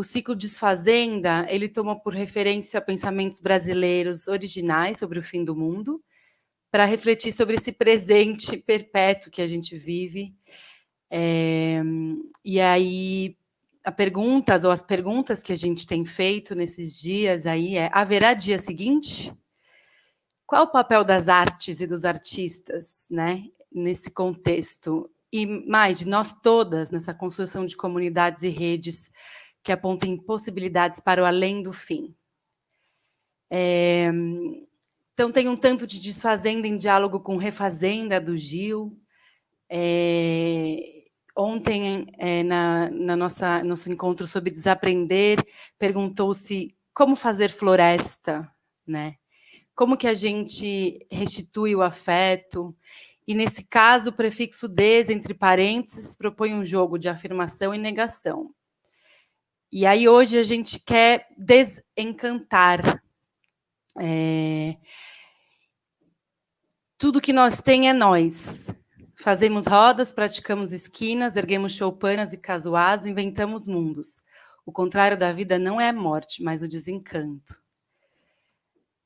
[0.00, 6.02] o ciclo Desfazenda, ele tomou por referência pensamentos brasileiros originais sobre o fim do mundo,
[6.70, 10.34] para refletir sobre esse presente perpétuo que a gente vive.
[11.10, 11.82] É,
[12.42, 13.36] e aí,
[13.84, 18.32] a perguntas ou as perguntas que a gente tem feito nesses dias aí é: haverá
[18.32, 19.34] dia seguinte?
[20.46, 25.10] Qual o papel das artes e dos artistas, né, nesse contexto?
[25.30, 29.10] E mais de nós todas nessa construção de comunidades e redes
[29.62, 32.14] que apontem possibilidades para o além do fim.
[33.50, 34.10] É,
[35.12, 38.98] então, tem um tanto de Desfazenda em diálogo com Refazenda, do Gil.
[39.68, 41.04] É,
[41.36, 45.38] ontem, é, na, na nossa nosso encontro sobre desaprender,
[45.78, 48.50] perguntou-se como fazer floresta,
[48.86, 49.16] né?
[49.74, 52.74] Como que a gente restitui o afeto?
[53.26, 58.54] E nesse caso, o prefixo des entre parênteses propõe um jogo de afirmação e negação.
[59.72, 63.00] E aí hoje a gente quer desencantar.
[64.00, 64.76] É...
[66.98, 68.68] Tudo que nós tem é nós.
[69.14, 74.24] Fazemos rodas, praticamos esquinas, erguemos choupanas e casuás, inventamos mundos.
[74.66, 77.60] O contrário da vida não é a morte, mas o desencanto.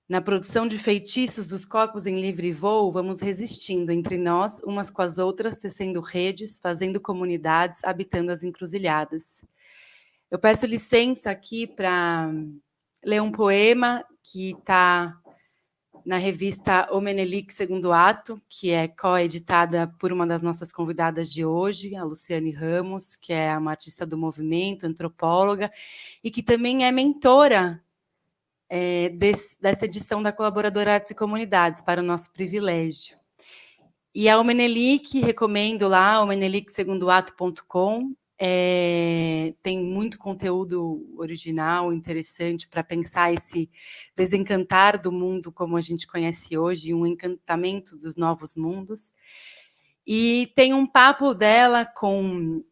[0.08, 5.02] Na produção de feitiços dos corpos em livre voo, vamos resistindo entre nós, umas com
[5.02, 9.44] as outras, tecendo redes, fazendo comunidades, habitando as encruzilhadas.
[10.34, 12.28] Eu peço licença aqui para
[13.04, 15.16] ler um poema que está
[16.04, 21.44] na revista O Menelik Segundo Ato, que é coeditada por uma das nossas convidadas de
[21.44, 25.70] hoje, a Luciane Ramos, que é uma artista do movimento, antropóloga,
[26.24, 27.80] e que também é mentora
[28.68, 33.16] é, desse, dessa edição da Colaboradora Artes e Comunidades, para o nosso privilégio.
[34.12, 43.70] E a Omenelik, recomendo lá, omeneliksegundoato.com, é, tem muito conteúdo original, interessante, para pensar esse
[44.16, 49.12] desencantar do mundo como a gente conhece hoje, um encantamento dos novos mundos.
[50.06, 52.62] E tem um papo dela com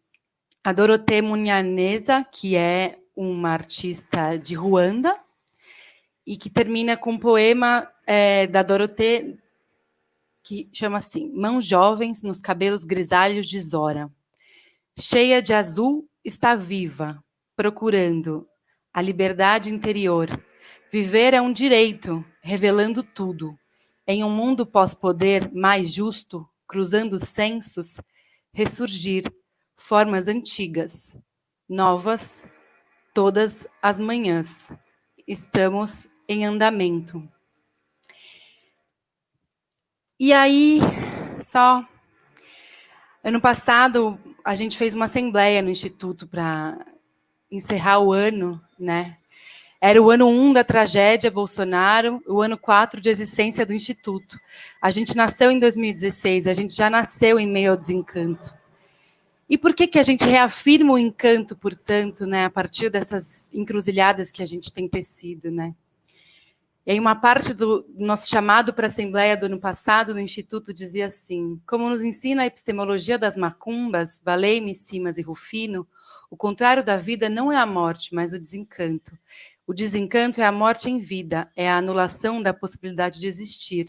[0.65, 5.17] a Dorothée Munhanesa, que é uma artista de Ruanda,
[6.27, 9.39] e que termina com um poema é, da Dorothée
[10.43, 14.11] que chama assim: Mãos jovens nos cabelos grisalhos de Zora
[14.99, 17.23] cheia de azul, está viva,
[17.57, 18.47] procurando
[18.93, 20.29] a liberdade interior.
[20.91, 23.59] Viver é um direito, revelando tudo.
[24.07, 28.01] Em um mundo pós-poder mais justo, cruzando censos,
[28.53, 29.25] ressurgir
[29.77, 31.19] formas antigas,
[31.69, 32.47] novas,
[33.15, 34.73] todas as manhãs.
[35.27, 37.27] Estamos em andamento.
[40.19, 40.81] E aí,
[41.41, 41.87] só
[43.25, 46.79] ano passado a gente fez uma assembleia no Instituto para
[47.51, 49.17] encerrar o ano, né?
[49.81, 54.39] Era o ano 1 um da tragédia Bolsonaro, o ano 4 de existência do Instituto.
[54.81, 58.55] A gente nasceu em 2016, a gente já nasceu em meio ao desencanto.
[59.51, 64.31] E por que, que a gente reafirma o encanto, portanto, né, a partir dessas encruzilhadas
[64.31, 65.75] que a gente tem tecido, né?
[66.85, 70.75] E aí uma parte do nosso chamado para a Assembleia do ano passado do Instituto
[70.75, 75.87] dizia assim, como nos ensina a epistemologia das macumbas, Valei-me, Simas e Rufino,
[76.29, 79.17] o contrário da vida não é a morte, mas o desencanto.
[79.65, 83.87] O desencanto é a morte em vida, é a anulação da possibilidade de existir.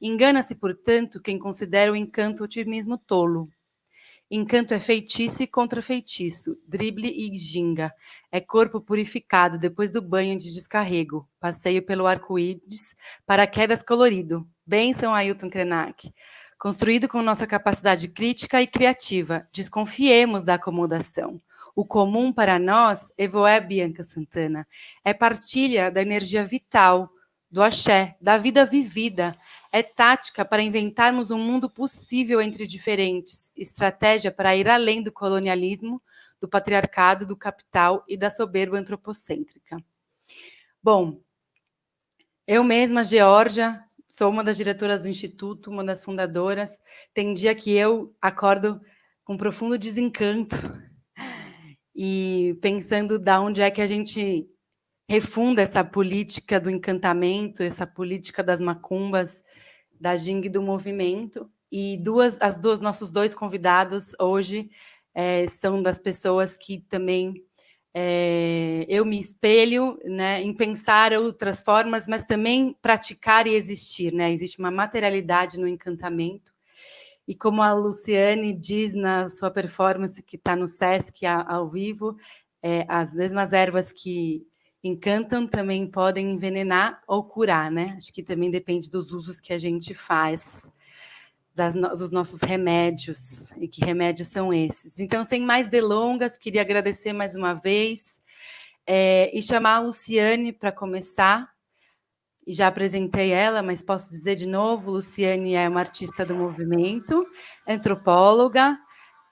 [0.00, 3.48] Engana-se, portanto, quem considera o encanto otimismo tolo.
[4.32, 7.92] Encanto é feitiço e contrafeitiço, drible e ginga.
[8.30, 11.28] É corpo purificado depois do banho de descarrego.
[11.40, 12.94] Passeio pelo arco-íris,
[13.26, 14.48] paraquedas colorido.
[14.64, 16.14] Benção, Ailton Krenak.
[16.56, 19.44] Construído com nossa capacidade crítica e criativa.
[19.52, 21.42] Desconfiemos da acomodação.
[21.74, 24.64] O comum para nós, Evoé Bianca Santana,
[25.04, 27.10] é partilha da energia vital,
[27.50, 29.36] do axé, da vida vivida,
[29.72, 36.00] é tática para inventarmos um mundo possível entre diferentes, estratégia para ir além do colonialismo,
[36.40, 39.82] do patriarcado, do capital e da soberba antropocêntrica.
[40.82, 41.20] Bom,
[42.46, 46.78] eu mesma, Georgia, sou uma das diretoras do Instituto, uma das fundadoras.
[47.12, 48.80] Tem dia que eu acordo
[49.24, 50.56] com profundo desencanto
[51.94, 54.48] e pensando da onde é que a gente
[55.10, 59.42] refunda essa política do encantamento, essa política das macumbas,
[60.00, 61.50] da Jing do movimento.
[61.70, 64.70] E duas, as duas nossos dois convidados hoje
[65.12, 67.44] é, são das pessoas que também
[67.92, 74.12] é, eu me espelho né, em pensar outras formas, mas também praticar e existir.
[74.12, 74.30] Né?
[74.30, 76.52] Existe uma materialidade no encantamento.
[77.26, 82.16] E como a Luciane diz na sua performance que está no SESC ao vivo,
[82.62, 84.46] é, as mesmas ervas que
[84.82, 87.94] encantam também podem envenenar ou curar, né?
[87.96, 90.72] Acho que também depende dos usos que a gente faz
[91.54, 94.98] das, dos nossos remédios e que remédios são esses.
[95.00, 98.20] Então, sem mais delongas, queria agradecer mais uma vez
[98.86, 101.50] é, e chamar a Luciane para começar.
[102.46, 107.26] E já apresentei ela, mas posso dizer de novo: Luciane é uma artista do movimento,
[107.68, 108.78] antropóloga,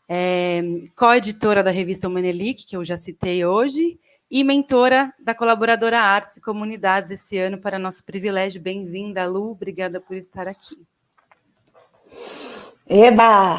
[0.06, 0.60] é,
[0.94, 3.98] co-editora da revista Manelic, que eu já citei hoje,
[4.30, 8.60] e mentora da colaboradora Artes e Comunidades esse ano, para nosso privilégio.
[8.60, 10.76] Bem-vinda, Lu, obrigada por estar aqui.
[12.86, 13.58] Eba!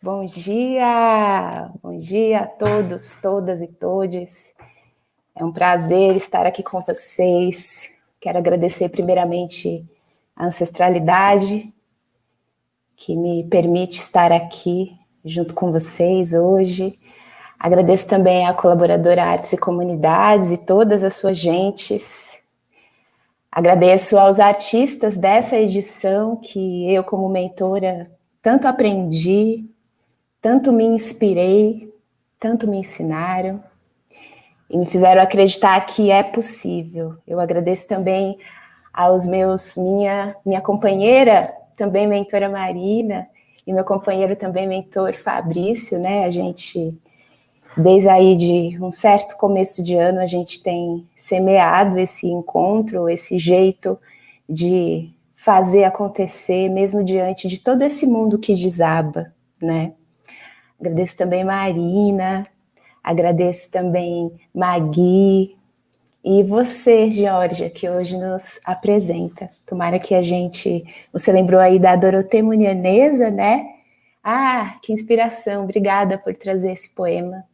[0.00, 1.70] Bom dia!
[1.82, 4.54] Bom dia a todos, todas e todes.
[5.34, 7.90] É um prazer estar aqui com vocês.
[8.20, 9.84] Quero agradecer primeiramente
[10.36, 11.72] a ancestralidade
[12.96, 16.98] que me permite estar aqui junto com vocês hoje.
[17.58, 22.38] Agradeço também à colaboradora Artes e Comunidades e todas as suas gentes.
[23.50, 28.08] Agradeço aos artistas dessa edição que eu, como mentora,
[28.40, 29.64] tanto aprendi,
[30.40, 31.92] tanto me inspirei,
[32.38, 33.60] tanto me ensinaram
[34.70, 37.16] e me fizeram acreditar que é possível.
[37.26, 38.38] Eu agradeço também
[38.94, 43.26] aos meus minha minha companheira, também mentora Marina,
[43.66, 46.24] e meu companheiro também mentor Fabrício, né?
[46.24, 46.96] A gente
[47.78, 53.38] desde aí de um certo começo de ano a gente tem semeado esse encontro, esse
[53.38, 53.98] jeito
[54.48, 59.32] de fazer acontecer, mesmo diante de todo esse mundo que desaba,
[59.62, 59.92] né?
[60.80, 62.46] Agradeço também Marina,
[63.08, 65.56] Agradeço também Magui
[66.22, 69.50] e você, Georgia, que hoje nos apresenta.
[69.64, 70.84] Tomara que a gente.
[71.10, 73.64] Você lembrou aí da Dorothée Munianesa, né?
[74.22, 75.64] Ah, que inspiração!
[75.64, 77.46] Obrigada por trazer esse poema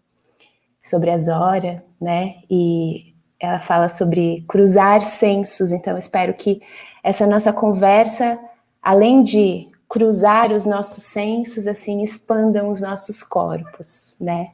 [0.84, 2.36] sobre a Zora, né?
[2.50, 5.72] E ela fala sobre cruzar sensos.
[5.72, 6.60] Então, espero que
[7.02, 8.38] essa nossa conversa,
[8.82, 14.50] além de cruzar os nossos sensos, assim, expandam os nossos corpos, né?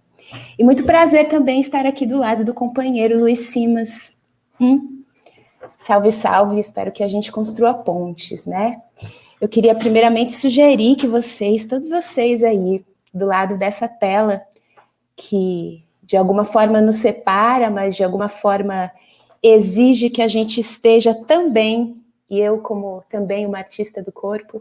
[0.58, 4.12] E muito prazer também estar aqui do lado do companheiro Luiz Simas.
[4.60, 5.02] Hum?
[5.78, 8.82] Salve, salve, espero que a gente construa pontes, né?
[9.40, 12.84] Eu queria primeiramente sugerir que vocês, todos vocês aí,
[13.14, 14.42] do lado dessa tela,
[15.16, 18.90] que de alguma forma nos separa, mas de alguma forma
[19.40, 24.60] exige que a gente esteja também, e eu, como também uma artista do corpo,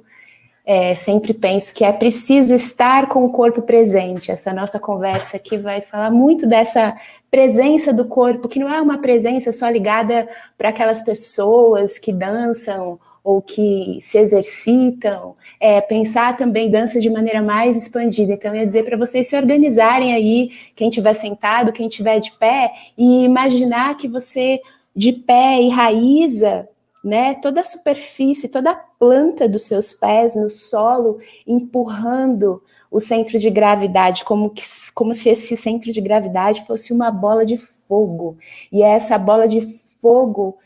[0.63, 4.31] é, sempre penso que é preciso estar com o corpo presente.
[4.31, 6.95] Essa nossa conversa aqui vai falar muito dessa
[7.31, 12.99] presença do corpo, que não é uma presença só ligada para aquelas pessoas que dançam
[13.29, 18.33] ou que se exercitam, é, pensar também dança de maneira mais expandida.
[18.33, 22.31] Então, eu ia dizer para vocês se organizarem aí, quem estiver sentado, quem estiver de
[22.31, 24.59] pé, e imaginar que você
[24.95, 26.67] de pé e raiza
[27.03, 27.35] né?
[27.35, 32.61] Toda a superfície, toda a planta dos seus pés no solo, empurrando
[32.91, 37.45] o centro de gravidade, como, que, como se esse centro de gravidade fosse uma bola
[37.45, 38.37] de fogo.
[38.71, 39.61] E essa bola de
[40.01, 40.57] fogo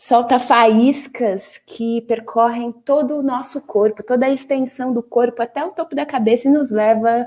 [0.00, 5.72] solta faíscas que percorrem todo o nosso corpo, toda a extensão do corpo até o
[5.72, 7.26] topo da cabeça e nos leva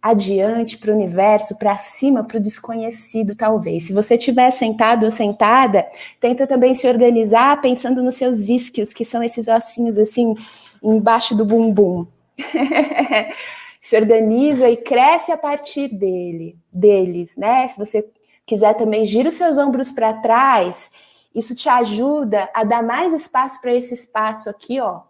[0.00, 3.88] adiante para o universo, para cima, para o desconhecido, talvez.
[3.88, 5.84] Se você estiver sentado ou sentada,
[6.20, 10.36] tenta também se organizar pensando nos seus isquios, que são esses ossinhos assim
[10.80, 12.06] embaixo do bumbum.
[13.82, 17.66] se organiza e cresce a partir dele, deles, né?
[17.66, 18.08] Se você
[18.46, 20.92] quiser também gira os seus ombros para trás,
[21.34, 25.00] isso te ajuda a dar mais espaço para esse espaço aqui, ó,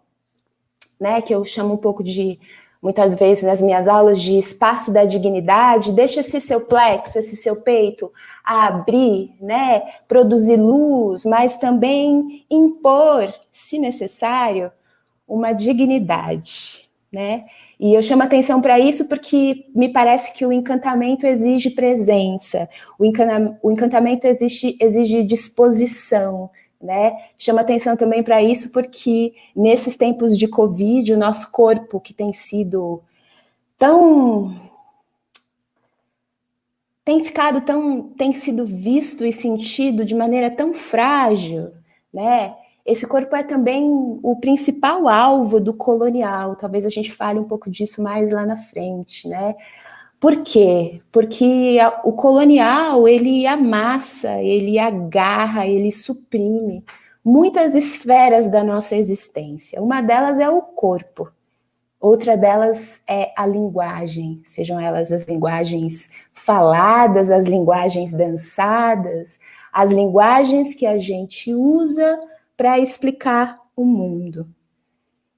[1.00, 1.20] né?
[1.20, 2.38] Que eu chamo um pouco de
[2.82, 7.62] muitas vezes nas minhas aulas de espaço da dignidade, deixa esse seu plexo, esse seu
[7.62, 8.12] peito
[8.44, 14.72] abrir, né, produzir luz, mas também impor, se necessário,
[15.28, 17.44] uma dignidade, né?
[17.78, 23.04] E eu chamo atenção para isso porque me parece que o encantamento exige presença, o,
[23.70, 26.48] encantamento exige, exige disposição,
[26.80, 27.14] né?
[27.38, 32.32] Chama atenção também para isso porque nesses tempos de Covid, o nosso corpo que tem
[32.32, 33.02] sido
[33.78, 34.60] tão
[37.04, 41.72] tem ficado tão tem sido visto e sentido de maneira tão frágil,
[42.12, 42.54] né?
[42.84, 46.56] Esse corpo é também o principal alvo do colonial.
[46.56, 49.54] Talvez a gente fale um pouco disso mais lá na frente, né?
[50.18, 51.00] Por quê?
[51.10, 56.84] Porque a, o colonial ele amassa, ele agarra, ele suprime
[57.24, 59.80] muitas esferas da nossa existência.
[59.80, 61.30] Uma delas é o corpo.
[62.00, 69.38] Outra delas é a linguagem, sejam elas as linguagens faladas, as linguagens dançadas,
[69.72, 72.18] as linguagens que a gente usa
[72.62, 74.46] para explicar o mundo.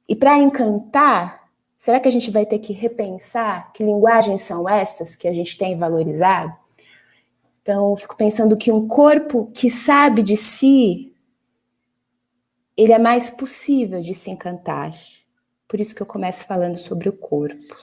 [0.06, 5.16] E para encantar, será que a gente vai ter que repensar que linguagens são essas
[5.16, 6.54] que a gente tem valorizado?
[7.62, 11.14] Então, fico pensando que um corpo que sabe de si,
[12.76, 14.92] ele é mais possível de se encantar.
[15.66, 17.74] Por isso que eu começo falando sobre o corpo.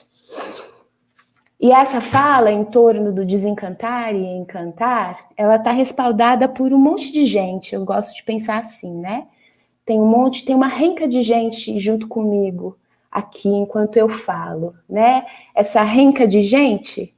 [1.58, 7.10] E essa fala em torno do desencantar e encantar, ela está respaldada por um monte
[7.10, 7.74] de gente.
[7.74, 9.26] Eu gosto de pensar assim, né?
[9.84, 12.78] Tem um monte, tem uma renca de gente junto comigo
[13.10, 15.26] aqui enquanto eu falo, né?
[15.54, 17.14] Essa renca de gente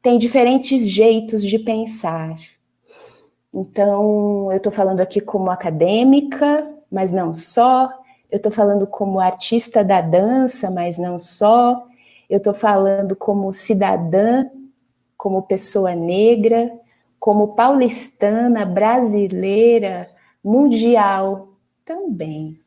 [0.00, 2.34] tem diferentes jeitos de pensar.
[3.52, 7.90] Então, eu estou falando aqui como acadêmica, mas não só.
[8.30, 11.84] Eu estou falando como artista da dança, mas não só.
[12.30, 14.46] Eu estou falando como cidadã,
[15.16, 16.72] como pessoa negra,
[17.18, 20.08] como paulistana, brasileira,
[20.44, 21.47] mundial
[21.88, 22.60] também.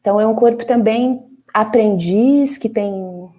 [0.00, 3.30] Então é um corpo também aprendiz que tem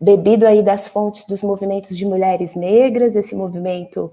[0.00, 4.10] bebido aí das fontes dos movimentos de mulheres negras, esse movimento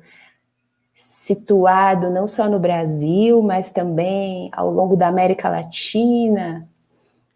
[0.93, 6.67] situado não só no Brasil, mas também ao longo da América Latina,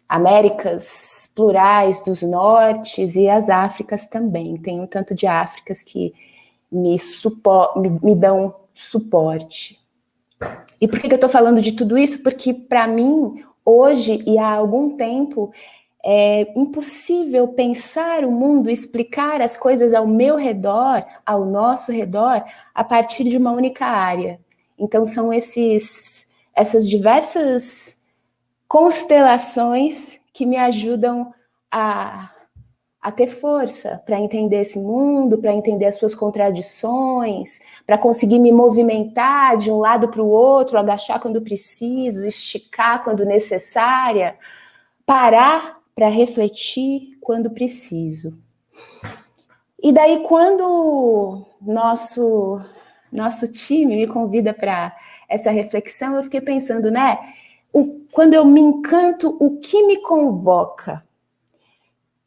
[0.06, 4.56] Américas plurais dos nortes e as Áfricas também.
[4.58, 6.14] Tem um tanto de Áfricas que
[6.70, 6.96] me,
[7.76, 9.77] me, me dão suporte.
[10.80, 12.22] E por que, que eu estou falando de tudo isso?
[12.22, 15.52] Porque, para mim, hoje e há algum tempo,
[16.04, 22.44] é impossível pensar o mundo, explicar as coisas ao meu redor, ao nosso redor,
[22.74, 24.40] a partir de uma única área.
[24.78, 27.96] Então, são esses, essas diversas
[28.68, 31.32] constelações que me ajudam
[31.70, 32.30] a
[33.08, 38.52] a ter força para entender esse mundo, para entender as suas contradições, para conseguir me
[38.52, 44.36] movimentar de um lado para o outro, agachar quando preciso, esticar quando necessária,
[45.06, 48.38] parar para refletir quando preciso.
[49.82, 52.60] E daí quando nosso
[53.10, 54.94] nosso time me convida para
[55.26, 57.18] essa reflexão, eu fiquei pensando, né?
[57.72, 61.02] O, quando eu me encanto, o que me convoca?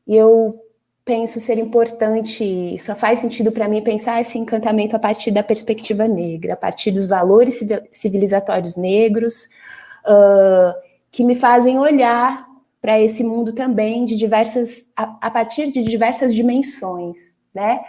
[0.07, 0.61] E eu
[1.03, 6.08] penso ser importante, só faz sentido para mim pensar esse encantamento a partir da perspectiva
[6.08, 7.60] negra, a partir dos valores
[7.91, 9.46] civilizatórios negros,
[10.05, 10.74] uh,
[11.12, 12.48] que me fazem olhar
[12.79, 17.17] para esse mundo também de diversas, a, a, partir de diversas dimensões,
[17.53, 17.81] né?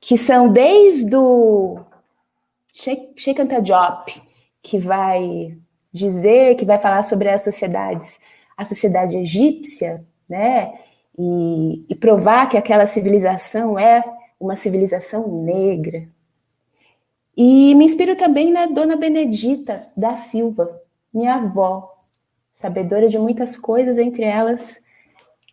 [0.00, 1.78] Que são desde o
[2.72, 4.22] Sheikh Anta Diop,
[4.62, 5.56] que vai
[5.92, 8.20] dizer, que vai falar sobre as sociedades,
[8.56, 10.72] a sociedade egípcia, né?
[11.18, 14.02] E, e provar que aquela civilização é
[14.40, 16.08] uma civilização negra.
[17.36, 20.80] E me inspiro também na Dona Benedita da Silva,
[21.12, 21.88] minha avó,
[22.52, 24.80] sabedora de muitas coisas, entre elas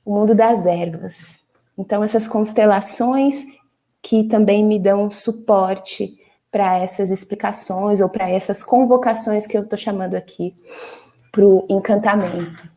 [0.03, 1.39] o mundo das ervas.
[1.77, 3.45] Então, essas constelações
[4.01, 6.17] que também me dão suporte
[6.51, 10.55] para essas explicações ou para essas convocações que eu estou chamando aqui
[11.31, 12.67] para o encantamento.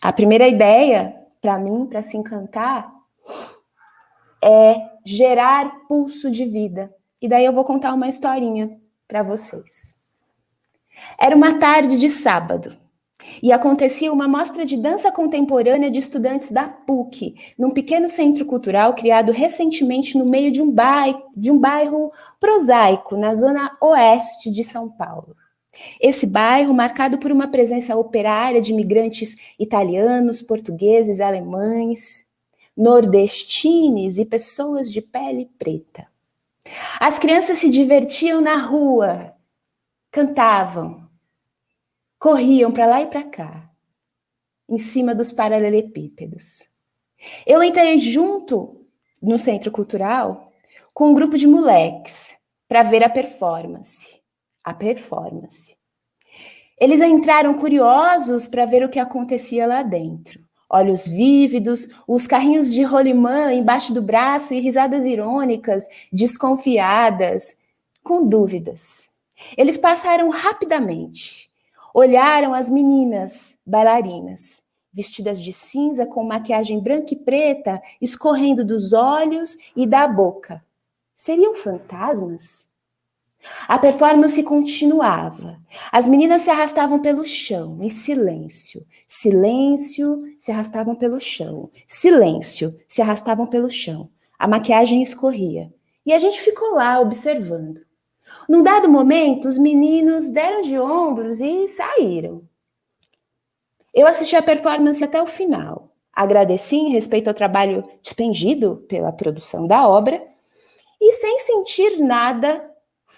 [0.00, 2.92] A primeira ideia para mim, para se encantar,
[4.42, 6.92] é gerar pulso de vida.
[7.20, 9.94] E daí eu vou contar uma historinha para vocês.
[11.18, 12.76] Era uma tarde de sábado
[13.42, 18.94] e acontecia uma mostra de dança contemporânea de estudantes da PUC, num pequeno centro cultural
[18.94, 24.62] criado recentemente no meio de um bairro, de um bairro prosaico, na zona oeste de
[24.62, 25.36] São Paulo.
[26.00, 32.26] Esse bairro, marcado por uma presença operária de imigrantes italianos, portugueses, alemães,
[32.76, 36.06] nordestines e pessoas de pele preta.
[37.00, 39.34] As crianças se divertiam na rua,
[40.10, 41.08] cantavam,
[42.18, 43.70] corriam para lá e para cá,
[44.68, 46.68] em cima dos paralelepípedos.
[47.46, 48.86] Eu entrei junto
[49.20, 50.52] no centro cultural
[50.94, 52.36] com um grupo de moleques
[52.68, 54.17] para ver a performance
[54.62, 55.76] a performance.
[56.80, 60.40] Eles entraram curiosos para ver o que acontecia lá dentro.
[60.70, 67.56] Olhos vívidos, os carrinhos de rolimã embaixo do braço e risadas irônicas, desconfiadas,
[68.04, 69.08] com dúvidas.
[69.56, 71.50] Eles passaram rapidamente,
[71.94, 74.62] olharam as meninas bailarinas,
[74.92, 80.62] vestidas de cinza com maquiagem branca e preta escorrendo dos olhos e da boca.
[81.16, 82.67] Seriam fantasmas?
[83.66, 85.58] A performance continuava.
[85.92, 88.84] As meninas se arrastavam pelo chão, em silêncio.
[89.06, 91.70] Silêncio, se arrastavam pelo chão.
[91.86, 94.10] Silêncio, se arrastavam pelo chão.
[94.38, 95.72] A maquiagem escorria.
[96.04, 97.80] E a gente ficou lá observando.
[98.48, 102.42] Num dado momento, os meninos deram de ombros e saíram.
[103.94, 105.92] Eu assisti a performance até o final.
[106.12, 110.22] Agradeci em respeito ao trabalho despendido pela produção da obra
[111.00, 112.68] e, sem sentir nada,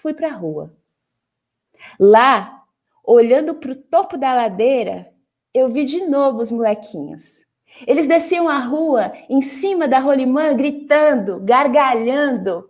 [0.01, 0.75] fui para a rua.
[1.99, 2.63] Lá,
[3.03, 5.13] olhando para o topo da ladeira,
[5.53, 7.41] eu vi de novo os molequinhos.
[7.85, 12.69] Eles desciam a rua em cima da rolimã, gritando, gargalhando.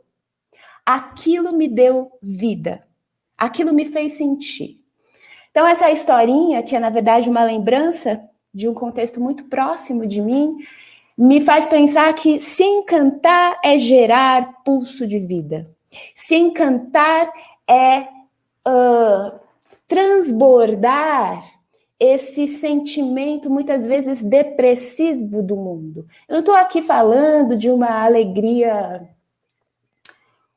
[0.86, 2.86] Aquilo me deu vida.
[3.38, 4.80] Aquilo me fez sentir.
[5.50, 8.22] Então, essa historinha, que é na verdade uma lembrança
[8.54, 10.58] de um contexto muito próximo de mim,
[11.18, 15.70] me faz pensar que se encantar é gerar pulso de vida.
[16.16, 17.32] Se encantar
[17.68, 18.08] é
[18.68, 19.40] uh,
[19.88, 21.44] transbordar
[22.00, 26.08] esse sentimento muitas vezes depressivo do mundo.
[26.28, 29.08] Eu não estou aqui falando de uma alegria,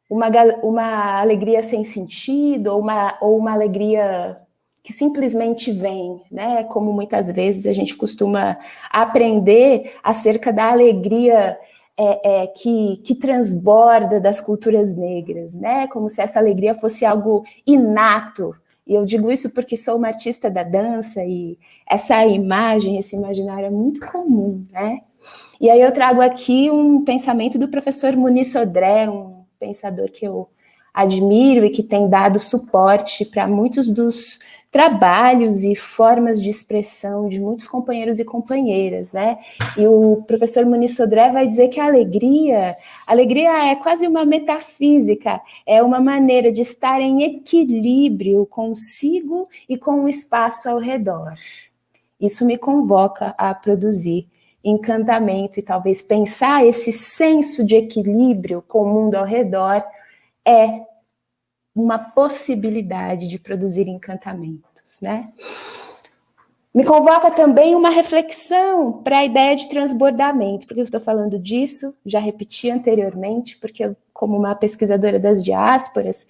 [0.09, 0.29] uma,
[0.63, 4.41] uma alegria sem sentido, ou uma, ou uma alegria
[4.83, 6.65] que simplesmente vem, né?
[6.65, 8.59] Como muitas vezes a gente costuma
[8.91, 11.59] aprender acerca da alegria
[11.97, 15.87] é, é, que, que transborda das culturas negras, né?
[15.89, 18.55] Como se essa alegria fosse algo inato.
[18.87, 21.59] E eu digo isso porque sou uma artista da dança e
[21.89, 25.01] essa imagem, esse imaginário é muito comum, né?
[25.61, 30.49] E aí eu trago aqui um pensamento do professor Muniz Sodré, um pensador que eu
[30.95, 34.39] admiro e que tem dado suporte para muitos dos
[34.71, 39.39] trabalhos e formas de expressão de muitos companheiros e companheiras, né?
[39.77, 42.75] E o professor Muniz Sodré vai dizer que a alegria,
[43.07, 49.77] a alegria é quase uma metafísica, é uma maneira de estar em equilíbrio consigo e
[49.77, 51.35] com o espaço ao redor.
[52.21, 54.27] Isso me convoca a produzir
[54.65, 59.85] encantamento e talvez pensar esse senso de equilíbrio com o mundo ao redor
[60.47, 60.85] é
[61.75, 65.33] uma possibilidade de produzir encantamentos, né?
[66.73, 70.67] Me convoca também uma reflexão para a ideia de transbordamento.
[70.67, 71.97] Por que eu estou falando disso?
[72.05, 76.27] Já repeti anteriormente, porque eu, como uma pesquisadora das diásporas,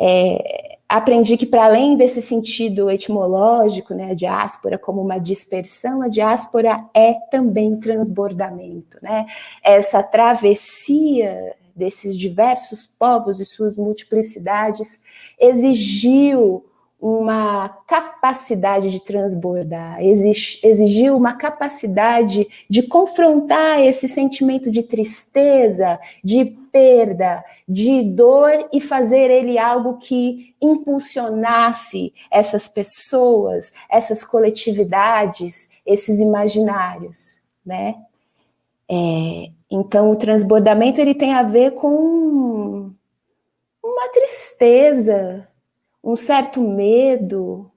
[0.00, 6.08] é, aprendi que para além desse sentido etimológico, né, a diáspora como uma dispersão, a
[6.08, 9.26] diáspora é também transbordamento, né?
[9.62, 15.00] Essa travessia desses diversos povos e suas multiplicidades,
[15.38, 16.64] exigiu
[17.00, 27.44] uma capacidade de transbordar, exigiu uma capacidade de confrontar esse sentimento de tristeza, de perda,
[27.68, 37.96] de dor e fazer ele algo que impulsionasse essas pessoas, essas coletividades, esses imaginários, né?
[38.90, 42.90] É, então, o transbordamento ele tem a ver com
[43.82, 45.48] uma tristeza,
[46.02, 47.70] um certo medo,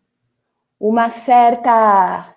[0.80, 2.36] uma certa,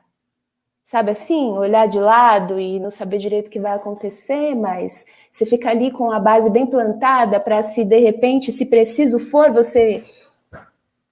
[0.85, 5.45] sabe assim, olhar de lado e não saber direito o que vai acontecer, mas você
[5.47, 10.05] fica ali com a base bem plantada para se de repente, se preciso for, você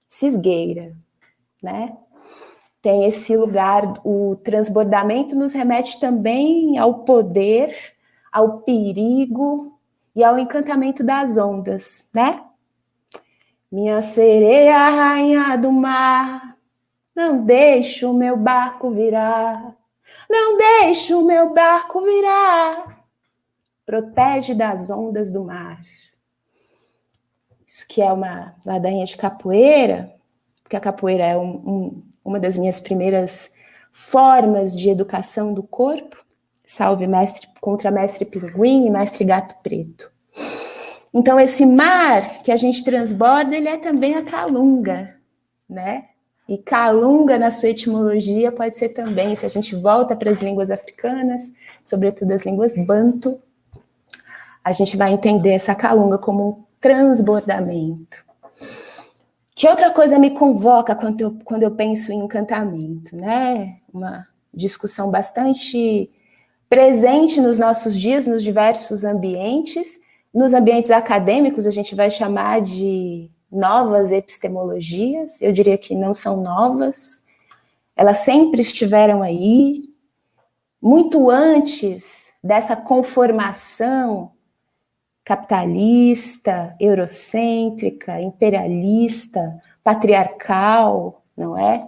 [0.07, 0.93] se esgueira,
[1.61, 1.95] né?
[2.81, 7.73] Tem esse lugar, o transbordamento nos remete também ao poder
[8.31, 9.79] ao perigo
[10.15, 12.43] e ao encantamento das ondas, né?
[13.71, 16.57] Minha sereia, rainha do mar,
[17.15, 19.75] não deixe o meu barco virar,
[20.29, 23.05] não deixe o meu barco virar,
[23.85, 25.81] protege das ondas do mar.
[27.65, 30.15] Isso que é uma ladainha de capoeira,
[30.63, 33.51] porque a capoeira é um, um, uma das minhas primeiras
[33.91, 36.17] formas de educação do corpo.
[36.65, 40.11] Salve mestre contra mestre pinguim e mestre gato preto.
[41.13, 45.15] Então esse mar que a gente transborda, ele é também a calunga,
[45.67, 46.05] né?
[46.47, 50.71] E calunga na sua etimologia pode ser também, se a gente volta para as línguas
[50.71, 51.53] africanas,
[51.83, 53.39] sobretudo as línguas banto,
[54.63, 58.23] a gente vai entender essa calunga como um transbordamento.
[59.59, 63.81] Que outra coisa me convoca quando eu, quando eu penso em encantamento, né?
[63.93, 66.09] Uma discussão bastante
[66.69, 69.99] presente nos nossos dias, nos diversos ambientes.
[70.33, 76.41] Nos ambientes acadêmicos, a gente vai chamar de novas epistemologias, eu diria que não são
[76.41, 77.25] novas,
[77.97, 79.89] elas sempre estiveram aí,
[80.81, 84.31] muito antes dessa conformação
[85.29, 91.85] capitalista, eurocêntrica, imperialista, patriarcal, não é?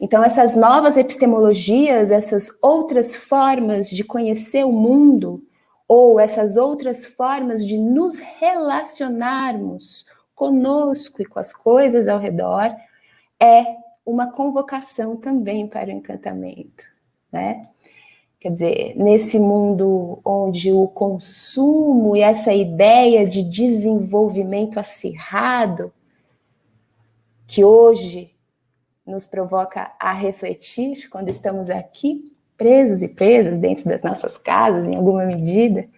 [0.00, 5.44] Então, essas novas epistemologias, essas outras formas de conhecer o mundo,
[5.86, 12.74] ou essas outras formas de nos relacionarmos conosco e com as coisas ao redor,
[13.38, 16.82] é uma convocação também para o encantamento,
[17.30, 17.62] né?
[18.42, 25.92] Quer dizer, nesse mundo onde o consumo e essa ideia de desenvolvimento acirrado,
[27.46, 28.34] que hoje
[29.06, 34.96] nos provoca a refletir quando estamos aqui, presos e presas dentro das nossas casas, em
[34.96, 35.88] alguma medida,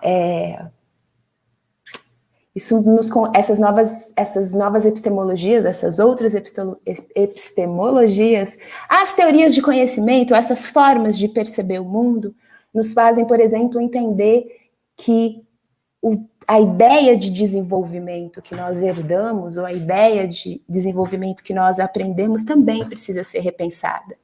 [0.00, 0.64] é,
[2.56, 6.34] isso nos, essas novas essas novas epistemologias, essas outras
[7.14, 8.56] epistemologias,
[8.88, 12.34] as teorias de conhecimento, essas formas de perceber o mundo,
[12.72, 14.46] nos fazem, por exemplo, entender
[14.96, 15.44] que
[16.00, 21.78] o, a ideia de desenvolvimento que nós herdamos, ou a ideia de desenvolvimento que nós
[21.78, 24.16] aprendemos, também precisa ser repensada.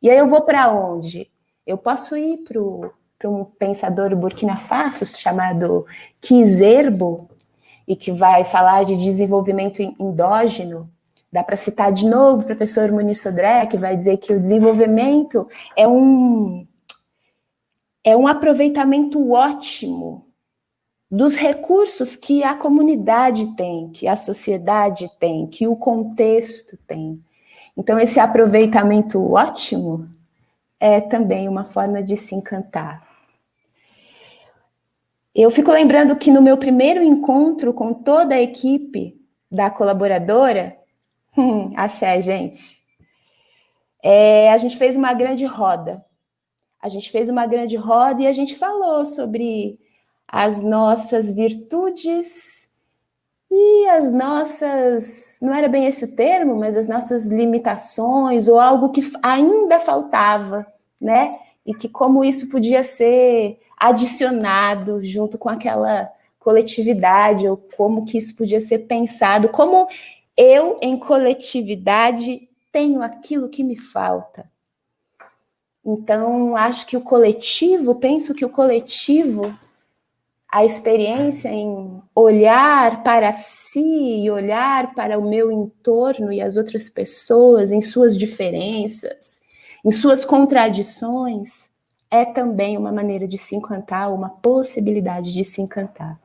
[0.00, 1.30] E aí eu vou para onde?
[1.66, 5.84] Eu posso ir para um pensador burkina faso chamado
[6.22, 7.28] Kizerbo,
[7.86, 10.90] e que vai falar de desenvolvimento endógeno.
[11.32, 15.48] Dá para citar de novo o professor Muniz Sodré, que vai dizer que o desenvolvimento
[15.76, 16.66] é um,
[18.04, 20.26] é um aproveitamento ótimo
[21.10, 27.22] dos recursos que a comunidade tem, que a sociedade tem, que o contexto tem.
[27.76, 30.08] Então, esse aproveitamento ótimo
[30.78, 33.13] é também uma forma de se encantar.
[35.34, 39.20] Eu fico lembrando que no meu primeiro encontro com toda a equipe
[39.50, 40.76] da colaboradora,
[41.36, 42.84] hum, axé, gente,
[44.02, 46.04] é, a gente fez uma grande roda.
[46.80, 49.80] A gente fez uma grande roda e a gente falou sobre
[50.28, 52.70] as nossas virtudes
[53.50, 58.90] e as nossas, não era bem esse o termo, mas as nossas limitações ou algo
[58.90, 60.66] que ainda faltava,
[61.00, 61.38] né?
[61.64, 68.36] E que como isso podia ser adicionado junto com aquela coletividade, ou como que isso
[68.36, 69.88] podia ser pensado, como
[70.36, 74.50] eu, em coletividade, tenho aquilo que me falta.
[75.84, 79.56] Então, acho que o coletivo, penso que o coletivo,
[80.50, 86.88] a experiência em olhar para si e olhar para o meu entorno e as outras
[86.88, 89.43] pessoas, em suas diferenças,
[89.84, 91.70] em suas contradições,
[92.10, 96.18] é também uma maneira de se encantar, uma possibilidade de se encantar.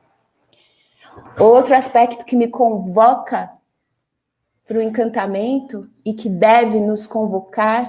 [1.38, 3.50] Outro aspecto que me convoca
[4.66, 7.88] para o encantamento e que deve nos convocar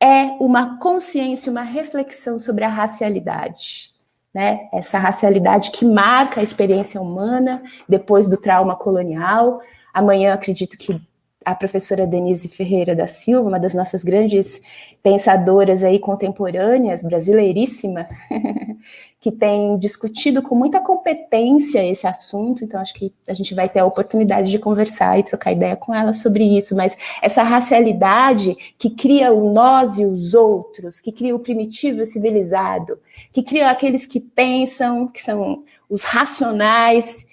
[0.00, 3.90] é uma consciência, uma reflexão sobre a racialidade.
[4.32, 4.68] Né?
[4.72, 9.60] Essa racialidade que marca a experiência humana depois do trauma colonial.
[9.92, 11.00] Amanhã acredito que
[11.46, 14.60] a professora Denise Ferreira da Silva, uma das nossas grandes
[15.00, 18.08] pensadoras aí contemporâneas, brasileiríssima,
[19.20, 23.78] que tem discutido com muita competência esse assunto, então acho que a gente vai ter
[23.78, 28.90] a oportunidade de conversar e trocar ideia com ela sobre isso, mas essa racialidade que
[28.90, 32.98] cria o nós e os outros, que cria o primitivo e o civilizado,
[33.32, 37.24] que cria aqueles que pensam, que são os racionais,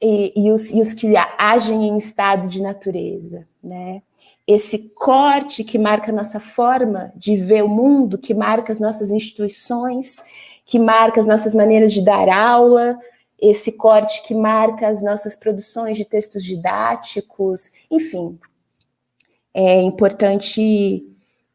[0.00, 4.02] e, e, os, e os que agem em estado de natureza, né?
[4.46, 9.10] Esse corte que marca a nossa forma de ver o mundo, que marca as nossas
[9.10, 10.22] instituições,
[10.64, 12.98] que marca as nossas maneiras de dar aula,
[13.40, 18.38] esse corte que marca as nossas produções de textos didáticos, enfim.
[19.54, 21.04] É importante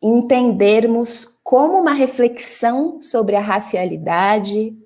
[0.01, 4.77] entendermos como uma reflexão sobre a racialidade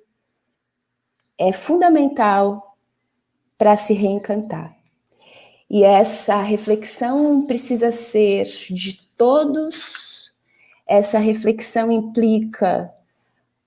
[1.36, 2.76] é fundamental
[3.56, 4.77] para se reencantar.
[5.70, 10.32] E essa reflexão precisa ser de todos,
[10.86, 12.90] essa reflexão implica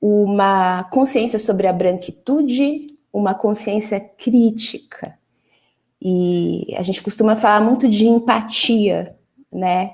[0.01, 5.15] uma consciência sobre a branquitude, uma consciência crítica.
[6.01, 9.15] E a gente costuma falar muito de empatia,
[9.51, 9.91] né?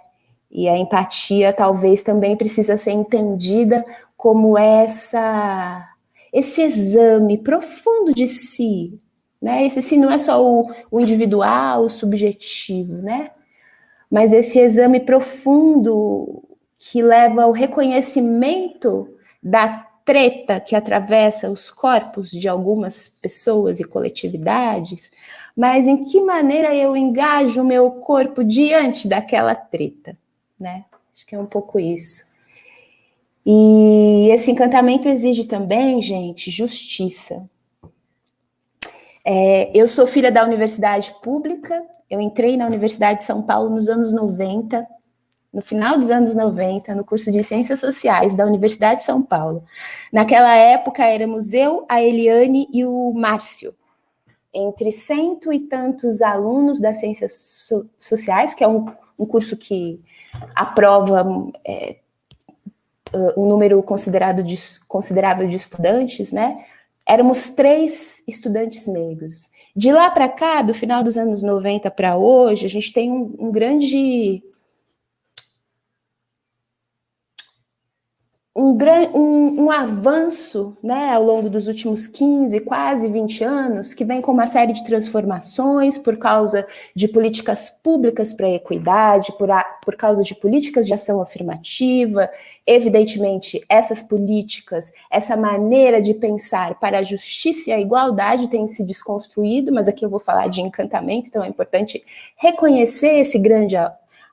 [0.50, 3.84] E a empatia talvez também precisa ser entendida
[4.16, 5.86] como essa
[6.32, 9.00] esse exame profundo de si,
[9.42, 9.66] né?
[9.66, 13.32] Esse sim não é só o, o individual, o subjetivo, né?
[14.10, 16.44] Mas esse exame profundo
[16.78, 19.10] que leva ao reconhecimento
[19.42, 25.12] da treta que atravessa os corpos de algumas pessoas e coletividades,
[25.56, 30.18] mas em que maneira eu engajo o meu corpo diante daquela treta,
[30.58, 30.86] né?
[31.14, 32.28] Acho que é um pouco isso.
[33.46, 37.50] E esse encantamento exige também, gente, justiça
[39.30, 43.90] É, eu sou filha da universidade pública, eu entrei na Universidade de São Paulo nos
[43.90, 44.88] anos 90,
[45.54, 49.66] no final dos anos 90, no curso de Ciências Sociais da Universidade de São Paulo.
[50.14, 53.76] Naquela época éramos eu, a Eliane e o Márcio,
[54.54, 58.86] entre cento e tantos alunos das Ciências so Sociais, que é um,
[59.20, 60.00] um curso que
[60.56, 61.98] aprova é,
[63.36, 66.66] um número considerado de, considerável de estudantes, né?
[67.08, 69.50] Éramos três estudantes negros.
[69.76, 73.34] De lá para cá, do final dos anos 90 para hoje, a gente tem um,
[73.40, 74.44] um grande
[78.58, 78.76] um,
[79.14, 84.32] um, um, avanço né, ao longo dos últimos 15, quase 20 anos, que vem com
[84.32, 86.66] uma série de transformações por causa
[86.96, 92.28] de políticas públicas para a equidade, por, a, por causa de políticas de ação afirmativa.
[92.66, 98.84] Evidentemente, essas políticas, essa maneira de pensar para a justiça e a igualdade tem se
[98.84, 102.04] desconstruído, mas aqui eu vou falar de encantamento, então é importante
[102.36, 103.76] reconhecer esse grande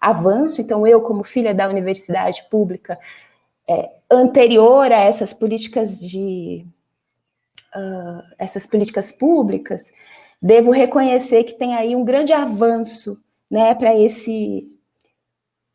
[0.01, 0.63] avanço.
[0.63, 2.99] Então, eu, como filha da universidade pública,
[3.69, 6.67] é, anterior a essas políticas de
[7.75, 9.93] uh, essas políticas públicas,
[10.41, 13.19] devo reconhecer que tem aí um grande avanço,
[13.51, 14.71] né, para esse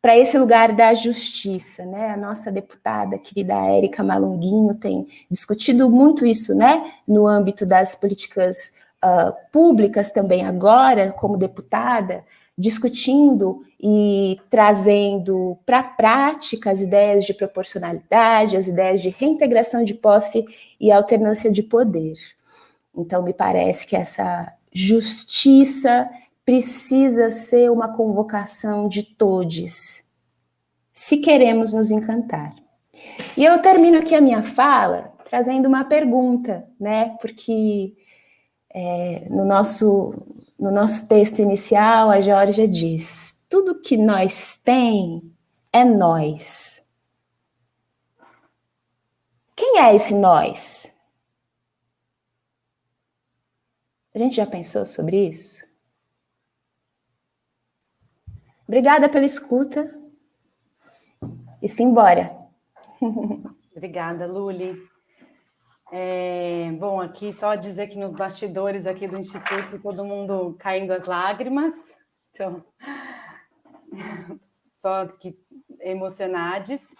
[0.02, 2.08] para esse lugar da justiça, né?
[2.08, 8.72] A nossa deputada querida Érica Malunguinho tem discutido muito isso, né, no âmbito das políticas
[9.04, 12.24] uh, públicas também agora, como deputada,
[12.56, 19.94] discutindo e trazendo para a prática as ideias de proporcionalidade, as ideias de reintegração de
[19.94, 20.44] posse
[20.78, 22.14] e alternância de poder.
[22.94, 26.10] Então, me parece que essa justiça
[26.44, 30.02] precisa ser uma convocação de todos,
[30.92, 32.54] se queremos nos encantar.
[33.36, 37.16] E eu termino aqui a minha fala trazendo uma pergunta, né?
[37.20, 37.94] Porque
[38.74, 40.12] é, no nosso
[40.58, 45.36] no nosso texto inicial, a Georgia diz: tudo que nós tem
[45.72, 46.82] é nós.
[49.56, 50.90] Quem é esse nós?
[54.14, 55.68] A gente já pensou sobre isso?
[58.66, 59.98] Obrigada pela escuta
[61.60, 62.36] e simbora.
[63.74, 64.80] Obrigada, Luli.
[65.92, 71.06] É, bom, aqui só dizer que nos bastidores aqui do Instituto, todo mundo caindo as
[71.06, 71.96] lágrimas.
[72.30, 72.64] Então,
[74.74, 75.38] só que
[75.80, 76.94] emocionados.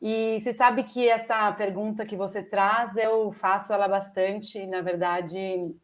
[0.00, 4.66] E você sabe que essa pergunta que você traz, eu faço ela bastante.
[4.66, 5.74] Na verdade,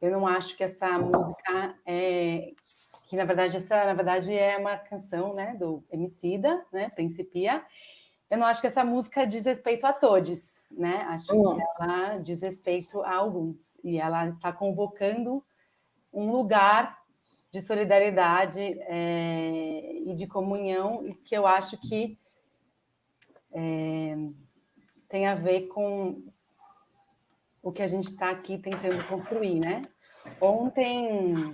[0.00, 2.52] eu não acho que essa música é
[3.08, 7.62] que na verdade essa na verdade é uma canção, né, do Emicida, né, Principia
[8.32, 11.04] eu não acho que essa música diz respeito a todos, né?
[11.10, 11.54] Acho uhum.
[11.54, 13.78] que ela diz respeito a alguns.
[13.84, 15.44] E ela está convocando
[16.10, 17.01] um lugar
[17.52, 22.18] de solidariedade é, e de comunhão, que eu acho que
[23.52, 24.16] é,
[25.08, 26.22] tem a ver com
[27.62, 29.82] o que a gente está aqui tentando construir, né?
[30.40, 31.52] Ontem,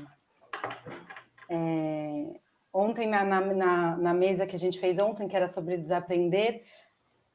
[1.50, 2.38] é,
[2.72, 6.62] Ontem, na, na, na, mesa que a gente fez ontem, que era sobre desaprender,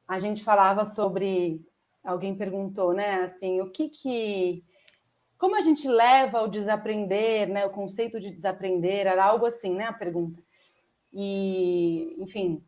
[0.08, 1.60] a gente falava sobre.
[2.02, 3.16] Alguém perguntou, né?
[3.16, 4.64] Assim, o que que.
[5.38, 7.66] Como a gente leva o desaprender, né?
[7.66, 9.84] O conceito de desaprender, era algo assim, né?
[9.84, 10.42] A pergunta.
[11.12, 12.62] E, enfim,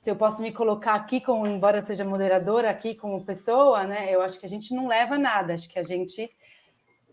[0.00, 4.14] se eu posso me colocar aqui, como, embora seja moderadora, aqui como pessoa, né?
[4.14, 6.30] Eu acho que a gente não leva nada, acho que a gente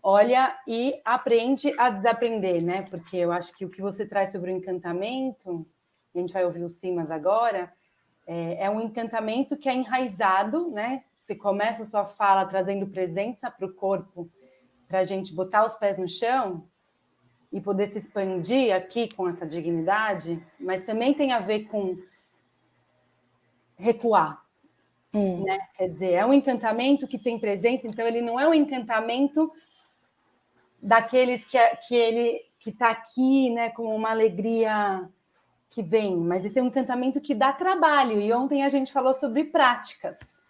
[0.02, 2.82] olha e aprende a desaprender, né?
[2.82, 5.66] Porque eu acho que o que você traz sobre o encantamento,
[6.14, 7.72] a gente vai ouvir o Simas agora,
[8.26, 11.02] é, é um encantamento que é enraizado, né?
[11.16, 14.28] Você começa a sua fala trazendo presença para o corpo,
[14.92, 16.68] para a gente botar os pés no chão
[17.50, 21.96] e poder se expandir aqui com essa dignidade, mas também tem a ver com
[23.74, 24.44] recuar.
[25.14, 25.44] Hum.
[25.44, 25.58] Né?
[25.78, 29.50] Quer dizer, é um encantamento que tem presença, então ele não é um encantamento
[30.82, 35.08] daqueles que, que ele que está aqui, né, com uma alegria
[35.70, 38.20] que vem, mas esse é um encantamento que dá trabalho.
[38.20, 40.41] E ontem a gente falou sobre práticas.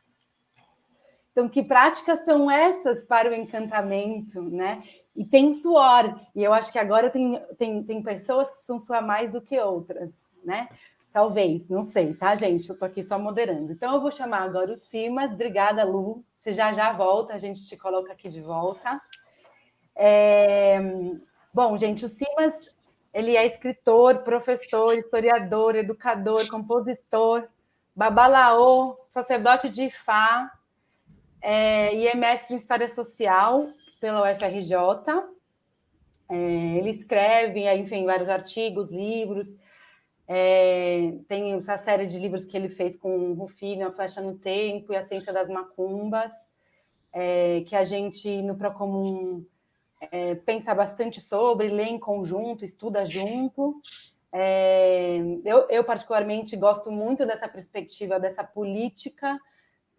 [1.33, 4.83] Então, que práticas são essas para o encantamento, né?
[5.17, 6.21] E tem suor.
[6.35, 9.59] E eu acho que agora tem, tem, tem pessoas que precisam suar mais do que
[9.59, 10.69] outras, né?
[11.11, 12.69] Talvez, não sei, tá, gente?
[12.69, 13.73] Eu tô aqui só moderando.
[13.73, 15.33] Então, eu vou chamar agora o Simas.
[15.33, 16.23] Obrigada, Lu.
[16.37, 19.01] Você já já volta, a gente te coloca aqui de volta.
[19.97, 20.81] É...
[21.53, 22.75] Bom, gente, o Simas
[23.13, 27.47] ele é escritor, professor, historiador, educador, compositor,
[27.95, 30.51] babalaô, sacerdote de Ifá,
[31.43, 33.69] é, e é mestre em História Social
[34.01, 34.75] pela UFRJ.
[36.31, 36.35] É,
[36.79, 39.57] ele escreve, enfim, vários artigos, livros.
[40.27, 44.39] É, tem essa série de livros que ele fez com o Rufino, A Flecha no
[44.39, 46.33] Tempo e A Ciência das Macumbas,
[47.13, 49.45] é, que a gente no Procomum
[50.01, 53.81] é, pensa bastante sobre, lê em conjunto, estuda junto.
[54.33, 59.39] É, eu, eu, particularmente, gosto muito dessa perspectiva, dessa política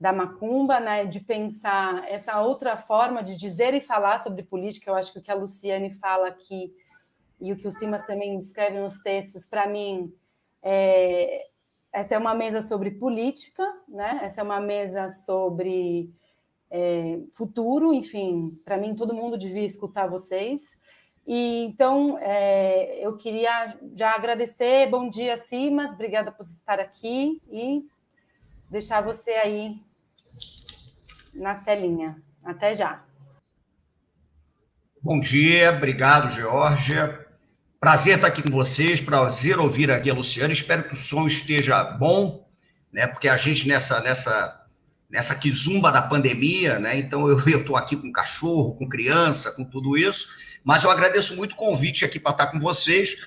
[0.04, 4.92] da macumba, né, de pensar essa outra forma de dizer e falar sobre política.
[4.92, 6.76] Eu acho que o que a Luciane fala aqui
[7.39, 10.13] e o que o Simas também descreve nos textos, para mim,
[10.62, 11.48] é,
[11.89, 14.20] essa é uma mesa sobre política, né?
[14.22, 16.13] essa é uma mesa sobre
[16.70, 20.78] é, futuro, enfim, para mim todo mundo devia escutar vocês.
[21.26, 27.88] E então é, eu queria já agradecer, bom dia, Simas, obrigada por estar aqui e
[28.70, 29.80] deixar você aí
[31.34, 32.15] na telinha.
[32.43, 33.04] Até já.
[35.02, 37.28] Bom dia, obrigado, Georgia.
[37.80, 40.54] Prazer estar aqui com vocês, prazer ouvir aqui a Luciana.
[40.54, 42.48] Espero que o som esteja bom,
[42.91, 43.08] né?
[43.08, 44.65] Porque a gente nessa nessa
[45.10, 46.98] nessa quizumba da pandemia, né?
[46.98, 50.30] Então eu estou aqui com cachorro, com criança, com tudo isso,
[50.63, 53.17] mas eu agradeço muito o convite aqui para estar com vocês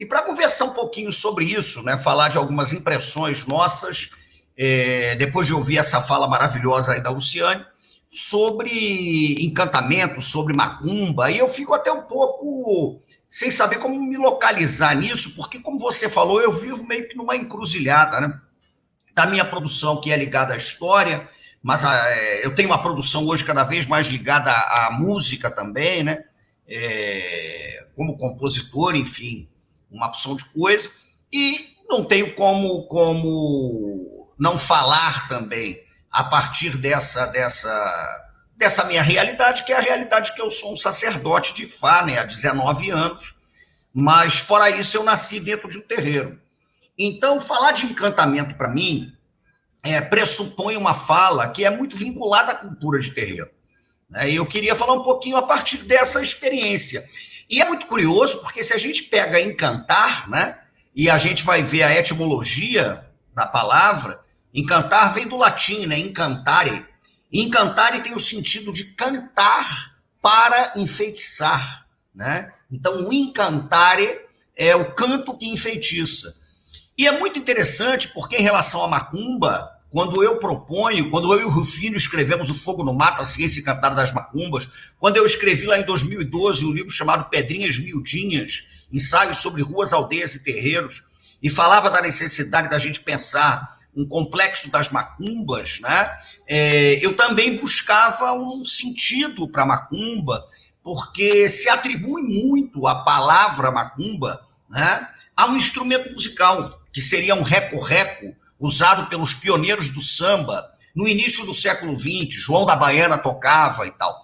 [0.00, 1.98] e para conversar um pouquinho sobre isso, né?
[1.98, 4.10] Falar de algumas impressões nossas,
[4.56, 7.64] é, depois de ouvir essa fala maravilhosa aí da Luciane,
[8.08, 14.94] sobre encantamento, sobre macumba, e eu fico até um pouco sem saber como me localizar
[14.94, 18.40] nisso, porque, como você falou, eu vivo meio que numa encruzilhada, né?
[19.14, 21.28] Da minha produção, que é ligada à história,
[21.62, 25.50] mas a, é, eu tenho uma produção hoje cada vez mais ligada à, à música
[25.50, 26.24] também, né?
[26.68, 29.48] É, como compositor, enfim,
[29.90, 30.90] uma opção de coisa,
[31.32, 39.64] e não tenho como, como não falar também a partir dessa, dessa, dessa minha realidade,
[39.64, 43.34] que é a realidade que eu sou um sacerdote de Fá, né, há 19 anos,
[43.92, 46.40] mas fora isso eu nasci dentro de um terreiro.
[46.98, 49.12] Então, falar de encantamento para mim
[49.82, 53.50] é, pressupõe uma fala que é muito vinculada à cultura de terreiro.
[54.08, 54.30] Né?
[54.30, 57.04] E eu queria falar um pouquinho a partir dessa experiência.
[57.48, 60.58] E é muito curioso, porque se a gente pega encantar, né,
[60.94, 64.18] e a gente vai ver a etimologia da palavra,
[64.56, 66.84] encantar vem do latim, né, encantare.
[67.30, 71.86] Encantare tem o sentido de cantar para enfeitiçar.
[72.14, 72.50] Né?
[72.72, 74.20] Então, o encantare
[74.56, 76.34] é o canto que enfeitiça.
[76.96, 81.44] E é muito interessante porque, em relação à macumba, quando eu proponho, quando eu e
[81.44, 85.66] o Rufino escrevemos O Fogo no Mato, a Ciência Encantada das Macumbas, quando eu escrevi
[85.66, 91.04] lá em 2012 um livro chamado Pedrinhas Miudinhas, ensaios sobre ruas, aldeias e terreiros,
[91.42, 96.18] e falava da necessidade da gente pensar um complexo das macumbas, né?
[96.46, 100.44] É, eu também buscava um sentido para macumba,
[100.82, 107.42] porque se atribui muito a palavra macumba né, a um instrumento musical, que seria um
[107.42, 113.86] reco-reco, usado pelos pioneiros do samba no início do século XX, João da Baiana tocava
[113.86, 114.18] e tal.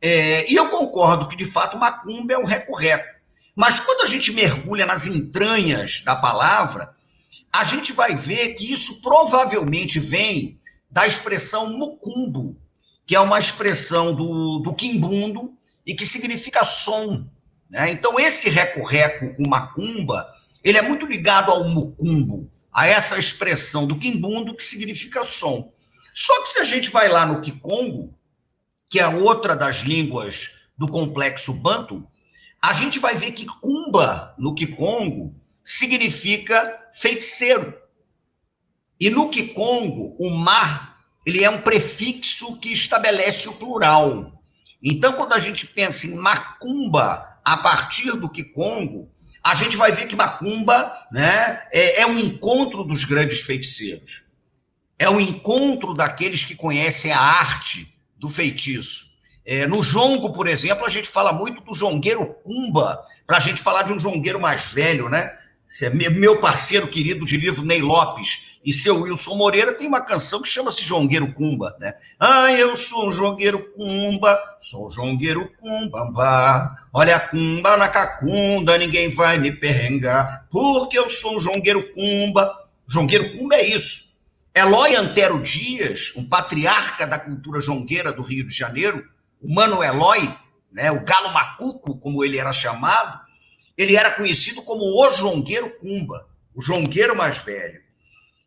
[0.00, 3.14] É, e eu concordo que, de fato, macumba é um recorreco.
[3.56, 6.93] Mas quando a gente mergulha nas entranhas da palavra,
[7.54, 12.60] a gente vai ver que isso provavelmente vem da expressão mucumbo,
[13.06, 17.24] que é uma expressão do, do quimbundo e que significa som.
[17.70, 17.92] Né?
[17.92, 20.28] Então, esse recorreco, o macumba,
[20.64, 25.72] ele é muito ligado ao mucumbo, a essa expressão do quimbundo que significa som.
[26.12, 28.12] Só que se a gente vai lá no Kikongo,
[28.90, 32.04] que é outra das línguas do complexo banto,
[32.60, 35.32] a gente vai ver que kumba no Kikongo
[35.64, 37.74] significa feiticeiro.
[39.00, 44.40] E no Kikongo, o mar, ele é um prefixo que estabelece o plural.
[44.82, 49.10] Então, quando a gente pensa em macumba a partir do Kikongo,
[49.44, 54.24] a gente vai ver que Macumba né, é, é um encontro dos grandes feiticeiros.
[54.98, 59.12] É um encontro daqueles que conhecem a arte do feitiço.
[59.44, 63.60] É, no jongo, por exemplo, a gente fala muito do jongueiro Cumba, para a gente
[63.60, 65.30] falar de um jongueiro mais velho, né?
[65.82, 70.40] É meu parceiro querido de livro, Ney Lopes, e seu Wilson Moreira tem uma canção
[70.40, 71.94] que chama-se Jongueiro Cumba, né?
[72.18, 76.76] Ah, eu sou um jongueiro cumba, sou um jongueiro cumbamba.
[76.92, 82.66] Olha a cumba na cacunda, ninguém vai me perrengar, porque eu sou um jongueiro cumba.
[82.86, 84.14] Jongueiro cumba é isso.
[84.54, 89.04] Eloy Antero Dias, um patriarca da cultura jongueira do Rio de Janeiro,
[89.42, 90.32] o Mano Eloy,
[90.72, 93.23] né, o galo macuco, como ele era chamado,
[93.76, 97.82] ele era conhecido como o jongueiro cumba, o jongueiro mais velho.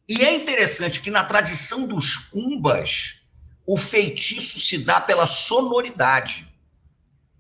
[0.09, 3.19] E é interessante que na tradição dos cumbas,
[3.67, 6.47] o feitiço se dá pela sonoridade.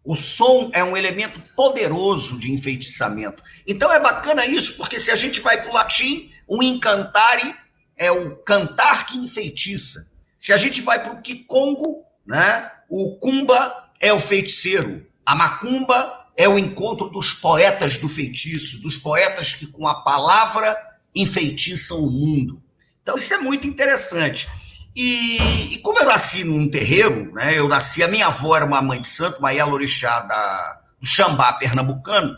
[0.03, 3.41] O som é um elemento poderoso de enfeitiçamento.
[3.65, 7.55] Então é bacana isso, porque se a gente vai para o latim, o incantare
[7.95, 10.11] é o cantar que enfeitiça.
[10.37, 15.05] Se a gente vai para o Kikongo, né, o Kumba é o feiticeiro.
[15.25, 20.77] A Macumba é o encontro dos poetas do feitiço, dos poetas que com a palavra
[21.13, 22.61] enfeitiçam o mundo.
[23.01, 24.47] Então isso é muito interessante.
[24.95, 28.79] E, e, como eu nasci num terreiro, né, eu nasci, a minha avó era uma
[28.81, 32.37] mãe de santo, uma Orixá da, do Xambá pernambucano.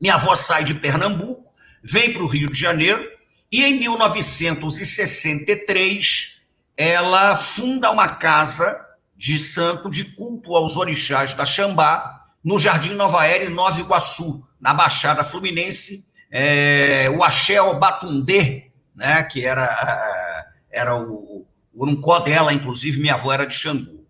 [0.00, 1.52] Minha avó sai de Pernambuco,
[1.82, 3.04] vem para o Rio de Janeiro,
[3.50, 6.38] e em 1963
[6.76, 12.17] ela funda uma casa de santo de culto aos orixás da Xambá,
[12.48, 19.22] no Jardim Nova Era, em Nova Iguaçu, na Baixada Fluminense, é, o Axé Batundê, né,
[19.24, 24.02] que era, era o, o Uruncó dela, inclusive, minha avó era de Xangu.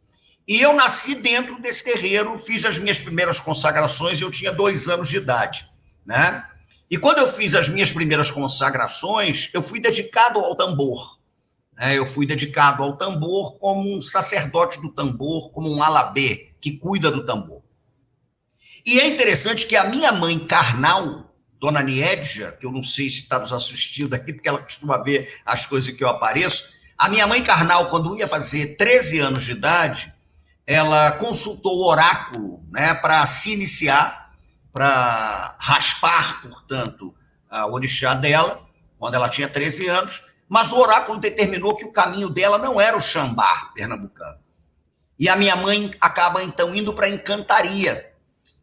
[0.46, 5.08] E eu nasci dentro desse terreiro, fiz as minhas primeiras consagrações, eu tinha dois anos
[5.08, 5.68] de idade,
[6.06, 6.46] né?
[6.88, 11.18] E quando eu fiz as minhas primeiras consagrações, eu fui dedicado ao tambor.
[11.76, 11.98] Né?
[11.98, 17.10] Eu fui dedicado ao tambor como um sacerdote do tambor, como um alabê que cuida
[17.10, 17.57] do tambor.
[18.88, 21.30] E é interessante que a minha mãe carnal,
[21.60, 25.30] Dona Niedja, que eu não sei se está nos assistindo aqui, porque ela costuma ver
[25.44, 26.64] as coisas que eu apareço,
[26.96, 30.10] a minha mãe carnal, quando ia fazer 13 anos de idade,
[30.66, 34.32] ela consultou o oráculo né, para se iniciar,
[34.72, 37.14] para raspar, portanto,
[37.50, 38.66] a orixá dela,
[38.98, 42.96] quando ela tinha 13 anos, mas o oráculo determinou que o caminho dela não era
[42.96, 44.38] o Xambá pernambucano.
[45.18, 48.07] E a minha mãe acaba então indo para a encantaria.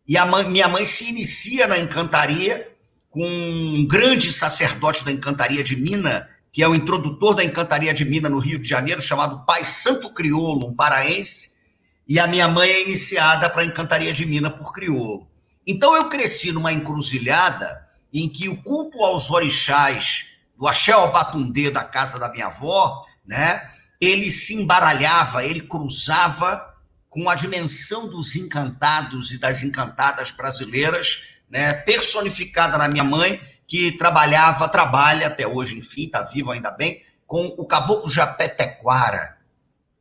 [0.07, 2.71] E a mãe, minha mãe se inicia na encantaria
[3.09, 8.05] com um grande sacerdote da encantaria de Minas, que é o introdutor da encantaria de
[8.05, 11.55] Minas no Rio de Janeiro, chamado Pai Santo Crioulo, um paraense,
[12.07, 15.27] e a minha mãe é iniciada para a encantaria de Minas por crioulo.
[15.65, 20.25] Então eu cresci numa encruzilhada em que o culto aos orixás
[20.57, 23.67] do Axé Batundê da casa da minha avó, né,
[23.99, 26.74] ele se embaralhava, ele cruzava
[27.16, 33.93] com a dimensão dos encantados e das encantadas brasileiras, né, personificada na minha mãe, que
[33.93, 39.38] trabalhava, trabalha até hoje, enfim, está vivo ainda bem, com o caboclo Japetequara,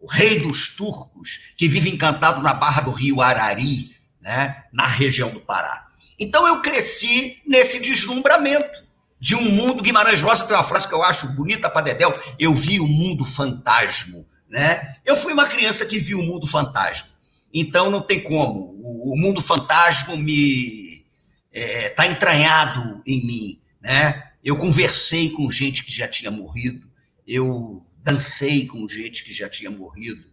[0.01, 5.31] o rei dos turcos, que vive encantado na barra do rio Arari, né, na região
[5.31, 5.87] do Pará.
[6.19, 8.83] Então eu cresci nesse deslumbramento
[9.21, 9.85] de um mundo.
[9.85, 12.89] Guimarães Rosa tem uma frase que eu acho bonita para Dedéu: eu vi o um
[12.89, 14.25] mundo fantasma.
[14.49, 14.93] Né?
[15.05, 17.09] Eu fui uma criança que viu o mundo fantasma.
[17.53, 18.75] Então não tem como.
[18.83, 21.05] O, mundo fantasma me
[21.53, 24.31] está é, tá entranhado em mim, né?
[24.43, 26.87] Eu conversei com gente que já tinha morrido,
[27.27, 30.27] eu dancei com gente que já tinha morrido,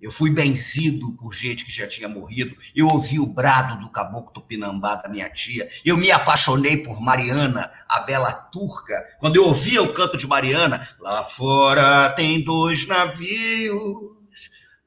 [0.00, 4.32] eu fui benzido por gente que já tinha morrido, eu ouvi o brado do caboclo
[4.32, 9.82] Tupinambá da minha tia, eu me apaixonei por Mariana, a bela turca, quando eu ouvia
[9.82, 13.76] o canto de Mariana, lá fora tem dois navios,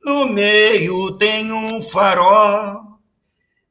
[0.03, 2.93] no meio tem um farol,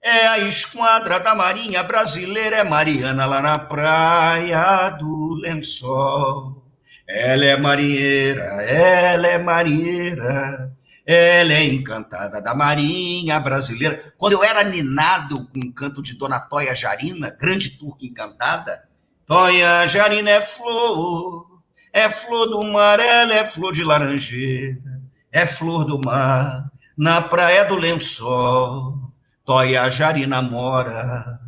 [0.02, 6.60] é a esquadra da Marinha Brasileira, é Mariana lá na praia do lençol.
[7.06, 10.72] Ela é marinheira, ela é marinheira,
[11.04, 14.02] ela é encantada da Marinha Brasileira.
[14.16, 18.82] Quando eu era ninado com o canto de Dona Toia Jarina, grande turca encantada,
[19.26, 25.84] Toia Jarina é flor, é flor do mar, ela é flor de laranjeira, é flor
[25.84, 29.12] do mar, na praia do lençol.
[29.44, 31.40] Toia Jari namora,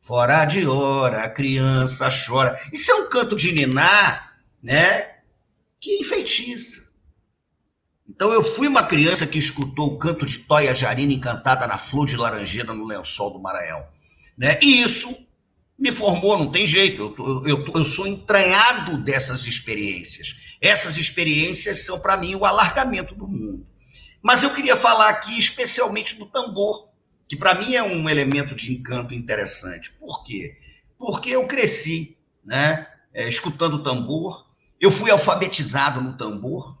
[0.00, 2.58] fora de hora, a criança chora.
[2.72, 4.30] Isso é um canto de niná,
[4.62, 5.16] né?
[5.78, 6.81] Que enfeitiça.
[8.14, 12.06] Então eu fui uma criança que escutou o canto de Toia Jarina encantada na flor
[12.06, 13.82] de laranjeira no lençol do Maranhão.
[14.36, 14.58] Né?
[14.60, 15.08] E isso
[15.78, 17.14] me formou, não tem jeito.
[17.18, 20.56] Eu, eu, eu sou entranhado dessas experiências.
[20.60, 23.66] Essas experiências são, para mim, o alargamento do mundo.
[24.22, 26.92] Mas eu queria falar aqui especialmente do tambor
[27.26, 29.90] que para mim é um elemento de encanto interessante.
[29.92, 30.58] Por quê?
[30.98, 34.46] Porque eu cresci, né, é, escutando tambor,
[34.78, 36.76] eu fui alfabetizado no tambor,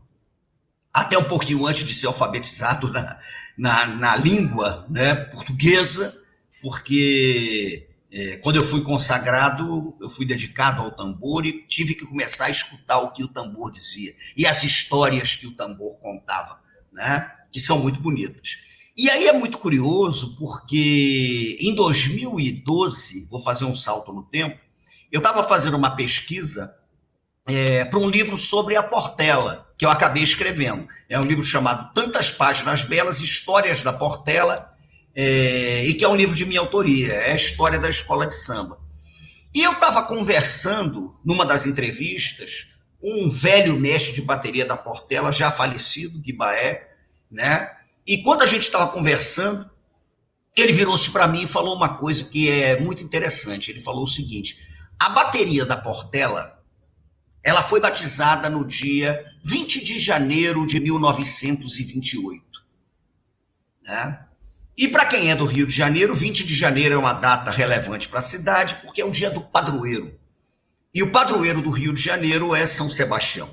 [0.92, 3.18] até um pouquinho antes de ser alfabetizado na,
[3.56, 6.16] na, na língua né, portuguesa,
[6.60, 12.46] porque é, quando eu fui consagrado, eu fui dedicado ao tambor e tive que começar
[12.46, 16.60] a escutar o que o tambor dizia e as histórias que o tambor contava,
[16.92, 18.58] né, que são muito bonitas.
[18.94, 24.60] E aí é muito curioso, porque em 2012, vou fazer um salto no tempo,
[25.10, 26.76] eu estava fazendo uma pesquisa
[27.46, 30.86] é, para um livro sobre a Portela, que eu acabei escrevendo.
[31.08, 34.72] É um livro chamado Tantas Páginas Belas, Histórias da Portela,
[35.12, 38.36] é, e que é um livro de minha autoria, é a história da escola de
[38.36, 38.78] samba.
[39.52, 42.68] E eu estava conversando, numa das entrevistas,
[43.02, 46.88] um velho mestre de bateria da Portela, já falecido, Guibaé,
[47.28, 47.68] né?
[48.06, 49.68] E quando a gente estava conversando,
[50.56, 53.68] ele virou-se para mim e falou uma coisa que é muito interessante.
[53.68, 54.58] Ele falou o seguinte:
[54.96, 56.61] a bateria da Portela,
[57.42, 62.44] ela foi batizada no dia 20 de janeiro de 1928.
[63.82, 64.26] Né?
[64.76, 68.08] E para quem é do Rio de Janeiro, 20 de janeiro é uma data relevante
[68.08, 70.18] para a cidade, porque é o dia do padroeiro.
[70.94, 73.48] E o padroeiro do Rio de Janeiro é São Sebastião.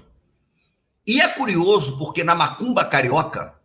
[1.06, 3.56] E é curioso porque na macumba carioca,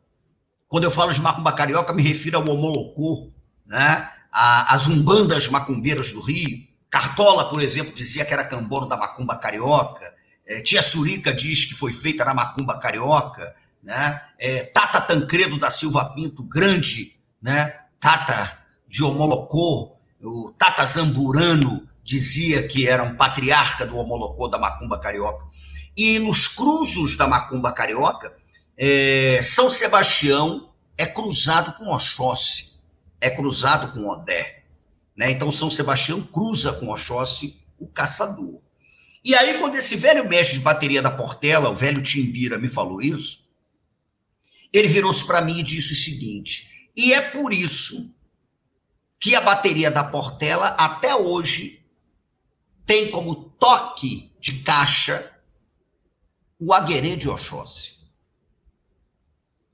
[0.68, 3.30] quando eu falo de macumba carioca, me refiro ao homolocô,
[3.66, 4.10] né?
[4.32, 6.66] as umbandas macumbeiras do Rio.
[6.90, 10.13] Cartola, por exemplo, dizia que era cambono da macumba carioca.
[10.46, 13.54] É, Tia Surica diz que foi feita na macumba carioca.
[13.82, 14.20] Né?
[14.38, 17.14] É, Tata Tancredo da Silva Pinto, grande
[17.44, 17.74] né?
[18.00, 24.98] Tata de Homolocô, o Tata Zamburano dizia que era um patriarca do Homolocô da macumba
[24.98, 25.44] carioca.
[25.94, 28.34] E nos cruzos da macumba carioca,
[28.78, 32.80] é, São Sebastião é cruzado com Oxóssi,
[33.20, 34.64] é cruzado com Odé.
[35.14, 35.30] Né?
[35.30, 38.58] Então, São Sebastião cruza com Oxóssi o caçador.
[39.24, 43.00] E aí, quando esse velho mestre de bateria da Portela, o velho Timbira, me falou
[43.00, 43.42] isso,
[44.72, 48.14] ele virou-se para mim e disse o seguinte: e é por isso
[49.18, 51.82] que a bateria da Portela, até hoje,
[52.84, 55.32] tem como toque de caixa
[56.60, 57.94] o Aguerê de Oxóssi.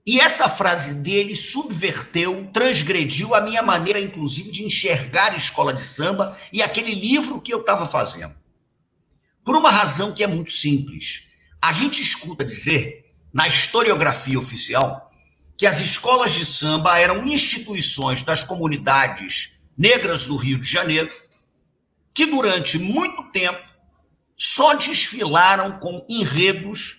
[0.06, 6.36] E essa frase dele subverteu, transgrediu a minha maneira, inclusive, de enxergar escola de samba
[6.52, 8.39] e aquele livro que eu estava fazendo.
[9.50, 11.24] Por uma razão que é muito simples.
[11.60, 15.10] A gente escuta dizer, na historiografia oficial,
[15.58, 21.10] que as escolas de samba eram instituições das comunidades negras do Rio de Janeiro,
[22.14, 23.60] que durante muito tempo
[24.36, 26.98] só desfilaram com enredos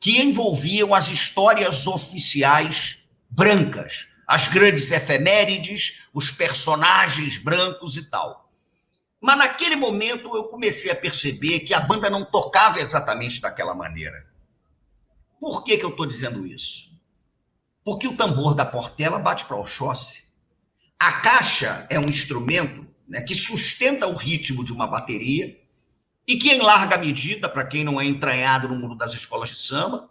[0.00, 8.47] que envolviam as histórias oficiais brancas, as grandes efemérides, os personagens brancos e tal.
[9.20, 14.26] Mas naquele momento eu comecei a perceber que a banda não tocava exatamente daquela maneira.
[15.40, 16.90] Por que, que eu estou dizendo isso?
[17.84, 20.28] Porque o tambor da Portela bate para o Oxóssi.
[21.00, 25.58] A caixa é um instrumento né, que sustenta o ritmo de uma bateria
[26.26, 29.56] e que, em larga medida, para quem não é entranhado no mundo das escolas de
[29.56, 30.10] samba,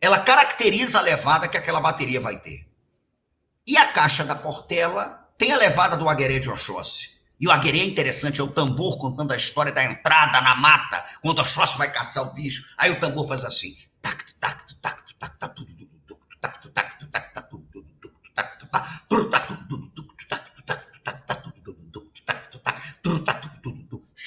[0.00, 2.66] ela caracteriza a levada que aquela bateria vai ter.
[3.66, 7.17] E a caixa da Portela tem a levada do aguerê de Oxóssi.
[7.40, 11.02] E o aguerê é interessante, é o tambor contando a história da entrada na mata,
[11.22, 12.64] quando Oxóssi vai caçar o bicho.
[12.78, 15.78] Aí o tambor faz assim, tac, tac, tac, tac, tac, tudo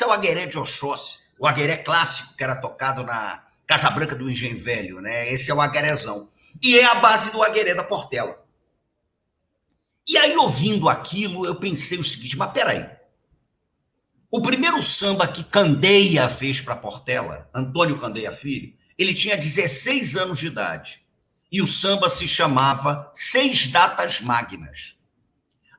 [0.02, 4.16] Isso é o agueré de Oxóssi, o agueré clássico que era tocado na Casa Branca
[4.16, 5.32] do Engenho Velho, né?
[5.32, 6.28] Esse é o aguerezão.
[6.64, 8.44] E é a base do agueré da Portela.
[10.08, 12.90] E aí, ouvindo aquilo, eu pensei o seguinte, mas peraí.
[14.34, 20.40] O primeiro samba que Candeia fez para Portela, Antônio Candeia Filho, ele tinha 16 anos
[20.40, 21.02] de idade.
[21.52, 24.96] E o samba se chamava Seis Datas Magnas.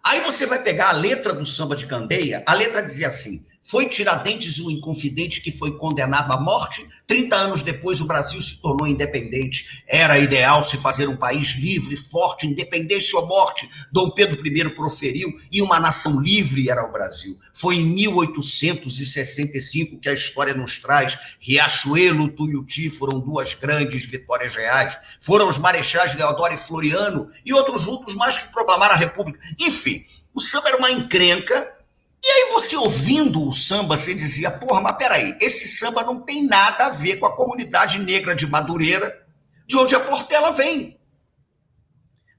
[0.05, 3.88] Aí você vai pegar a letra do samba de Candeia, a letra dizia assim: foi
[3.88, 6.84] Tiradentes o Inconfidente que foi condenado à morte.
[7.06, 9.84] 30 anos depois, o Brasil se tornou independente.
[9.86, 13.70] Era ideal se fazer um país livre, forte, independência ou morte.
[13.92, 17.38] Dom Pedro I proferiu e uma nação livre era o Brasil.
[17.54, 21.16] Foi em 1865 que a história nos traz.
[21.38, 24.98] Riachuelo, Tuiuti foram duas grandes vitórias reais.
[25.20, 29.38] Foram os marechais Deodoro e Floriano e outros juntos mais que proclamaram a República.
[29.56, 30.02] Enfim,
[30.34, 31.80] o samba era uma encrenca
[32.24, 36.46] e aí você ouvindo o samba, você dizia, porra, mas peraí, esse samba não tem
[36.46, 39.26] nada a ver com a comunidade negra de Madureira,
[39.66, 41.00] de onde a Portela vem.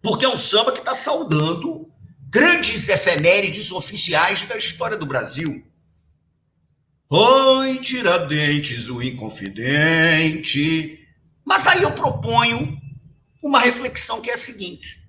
[0.01, 1.91] Porque é um samba que está saudando
[2.29, 5.65] grandes efemérides oficiais da história do Brasil.
[7.09, 11.05] Oi, Tiradentes, o Inconfidente.
[11.43, 12.81] Mas aí eu proponho
[13.41, 15.05] uma reflexão que é a seguinte: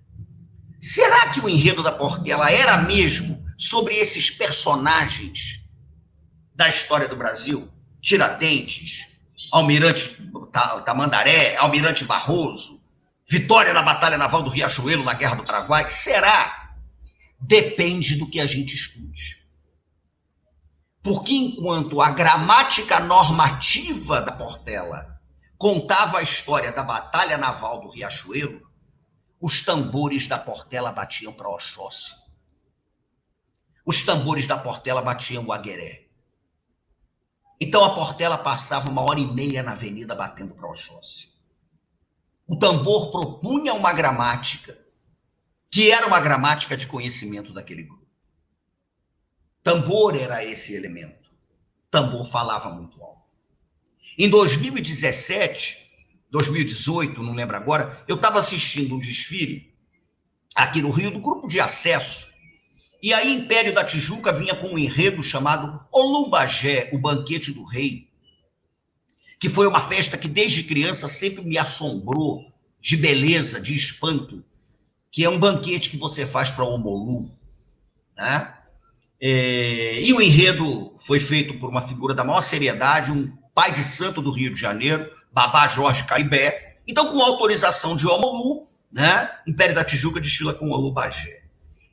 [0.81, 5.61] será que o enredo da Portela era mesmo sobre esses personagens
[6.55, 7.69] da história do Brasil,
[8.01, 9.09] Tiradentes,
[9.53, 10.17] Almirante
[10.85, 12.81] Tamandaré, Almirante Barroso,
[13.29, 16.75] vitória na Batalha Naval do Riachuelo na Guerra do Paraguai, será?
[17.41, 19.45] Depende do que a gente escute.
[21.03, 25.21] Porque enquanto a gramática normativa da Portela
[25.59, 28.63] contava a história da Batalha Naval do Riachuelo,
[29.41, 32.24] os tambores da Portela batiam para Oxóssi
[33.85, 36.07] os tambores da Portela batiam o agueré.
[37.61, 41.33] Então a Portela passava uma hora e meia na avenida batendo para Oxóssi.
[42.47, 44.79] O tambor propunha uma gramática
[45.71, 48.07] que era uma gramática de conhecimento daquele grupo.
[49.63, 51.31] Tambor era esse elemento.
[51.91, 53.23] Tambor falava muito alto.
[54.19, 55.85] Em 2017,
[56.31, 59.75] 2018, não lembro agora, eu estava assistindo um desfile
[60.55, 62.34] aqui no Rio do grupo de acesso.
[63.05, 68.09] E aí Império da Tijuca vinha com um enredo chamado Olumbagé, o banquete do rei,
[69.39, 72.51] que foi uma festa que desde criança sempre me assombrou
[72.81, 74.43] de beleza, de espanto,
[75.13, 77.31] que é um banquete que você faz para Omolu,
[78.17, 78.55] né?
[79.21, 83.85] É, e o enredo foi feito por uma figura da maior seriedade, um pai de
[83.85, 86.79] santo do Rio de Janeiro, Babá Jorge Caibé.
[86.89, 91.44] Então, com autorização de Omolu, né, Império da Tijuca desfila com Olubagé.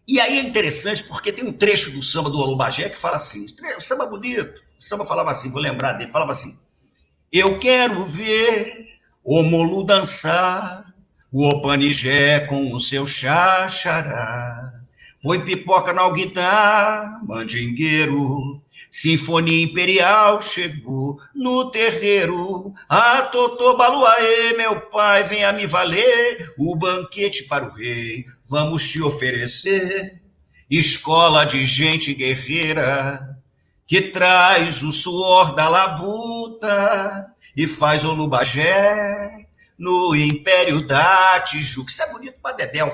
[0.08, 3.46] E aí é interessante porque tem um trecho do samba do Olubagé que fala assim,
[3.78, 6.58] o samba bonito, o samba falava assim, vou lembrar dele, falava assim,
[7.32, 8.88] eu quero ver
[9.24, 10.94] o Molu dançar,
[11.32, 14.74] o Opanigé com o seu xaxará.
[15.24, 22.74] Põe pipoca na guitarra, mandingueiro, Sinfonia Imperial chegou no terreiro.
[22.90, 26.54] A Totô Baluaê, meu pai, venha me valer.
[26.58, 30.22] O banquete para o rei, vamos te oferecer.
[30.70, 33.42] Escola de gente guerreira,
[33.88, 39.48] que traz o suor da labuta e faz o lubagé
[39.78, 41.90] no Império da Tijuca.
[41.90, 42.92] Isso é bonito para Dedéu.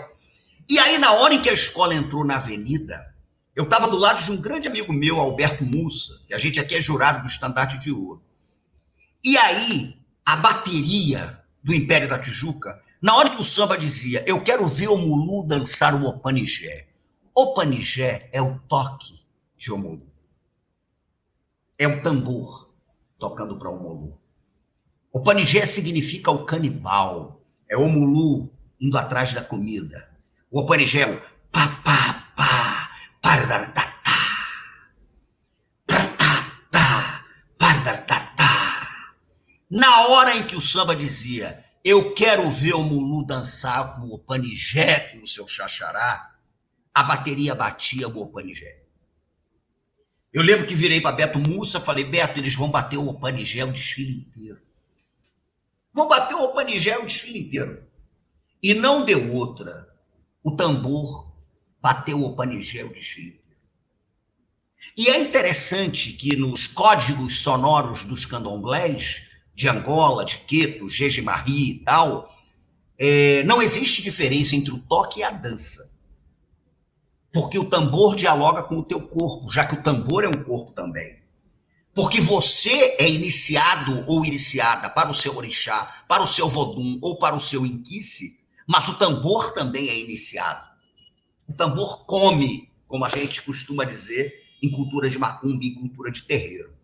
[0.70, 3.14] E aí, na hora em que a escola entrou na avenida,
[3.56, 6.76] eu estava do lado de um grande amigo meu, Alberto Mussa, que a gente aqui
[6.76, 8.22] é jurado do Estandarte de Ouro.
[9.24, 14.42] E aí, a bateria do Império da Tijuca, na hora que o samba dizia, eu
[14.42, 16.88] quero ver o Mulu dançar o Opanigé.
[17.36, 19.20] Opanigé é o toque
[19.56, 20.08] de Omulu.
[21.78, 22.72] É o tambor
[23.20, 24.20] tocando para o Omulu.
[25.14, 27.40] Opanigé significa o canibal.
[27.70, 30.10] É o Omulu indo atrás da comida.
[30.50, 31.22] O Opanigé é o
[31.52, 31.98] papá,
[39.70, 44.20] Na hora em que o samba dizia, eu quero ver o Mulu dançar com o
[44.20, 46.36] panigé no seu xaxará,
[46.94, 48.84] a bateria batia o panigé.
[50.34, 53.72] Eu lembro que virei para Beto Mussa, falei, Beto, eles vão bater o panigé o
[53.72, 54.62] desfile inteiro.
[55.94, 57.82] Vão bater o panigé o desfile inteiro.
[58.62, 59.88] E não deu outra.
[60.44, 61.32] O tambor
[61.82, 63.62] bateu o panigé o desfile inteiro.
[64.98, 69.27] E é interessante que nos códigos sonoros dos candomblés,
[69.58, 72.32] de Angola, de Queto, Jejimarri e tal,
[72.96, 75.92] é, não existe diferença entre o toque e a dança.
[77.34, 80.74] Porque o tambor dialoga com o teu corpo, já que o tambor é um corpo
[80.74, 81.18] também.
[81.92, 87.18] Porque você é iniciado ou iniciada para o seu orixá, para o seu vodum ou
[87.18, 90.68] para o seu inquice, mas o tambor também é iniciado.
[91.50, 96.22] O tambor come, como a gente costuma dizer, em cultura de macumba, em cultura de
[96.22, 96.77] terreiro.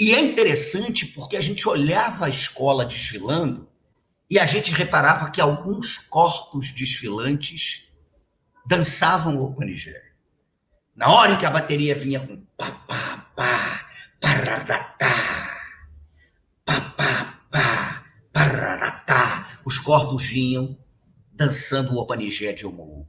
[0.00, 3.68] E é interessante porque a gente olhava a escola desfilando
[4.30, 7.92] e a gente reparava que alguns corpos desfilantes
[8.66, 10.02] dançavam o panigé.
[10.96, 14.96] Na hora em que a bateria vinha com pá, pá, pá, pararatá,
[16.64, 20.78] pá, pá, pá, pararatá, os corpos vinham
[21.30, 23.06] dançando o Opanigé de Omoú.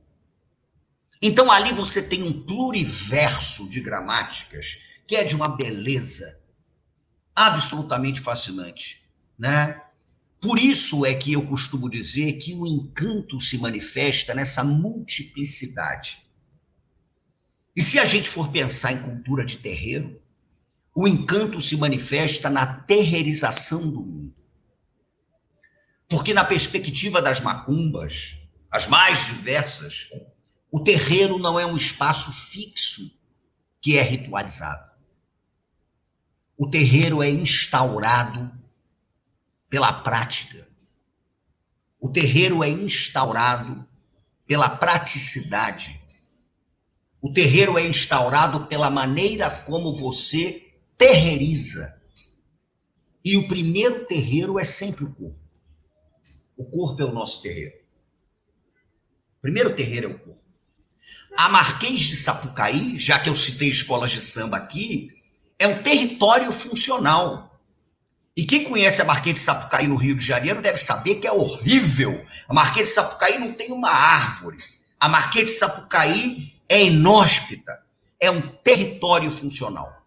[1.22, 6.41] Então ali você tem um pluriverso de gramáticas que é de uma beleza
[7.48, 9.02] absolutamente fascinante,
[9.38, 9.82] né?
[10.40, 16.26] Por isso é que eu costumo dizer que o encanto se manifesta nessa multiplicidade.
[17.76, 20.22] E se a gente for pensar em cultura de terreiro,
[20.96, 24.36] o encanto se manifesta na terreirização do mundo.
[26.10, 28.38] Porque na perspectiva das macumbas,
[28.70, 30.10] as mais diversas,
[30.72, 33.20] o terreiro não é um espaço fixo
[33.82, 34.91] que é ritualizado
[36.62, 38.52] o terreiro é instaurado
[39.68, 40.70] pela prática.
[42.00, 43.84] O terreiro é instaurado
[44.46, 46.00] pela praticidade.
[47.20, 52.00] O terreiro é instaurado pela maneira como você terreiriza.
[53.26, 55.40] E o primeiro terreiro é sempre o corpo.
[56.56, 57.76] O corpo é o nosso terreiro.
[59.40, 60.44] O primeiro terreiro é o corpo.
[61.36, 65.21] A Marquês de Sapucaí, já que eu citei escolas de samba aqui,
[65.62, 67.60] é um território funcional.
[68.36, 71.32] E quem conhece a Marquês de Sapucaí no Rio de Janeiro deve saber que é
[71.32, 72.26] horrível.
[72.50, 74.58] A Marquês de Sapucaí não tem uma árvore.
[75.00, 77.80] A Marquês de Sapucaí é inóspita.
[78.20, 80.02] é um território funcional.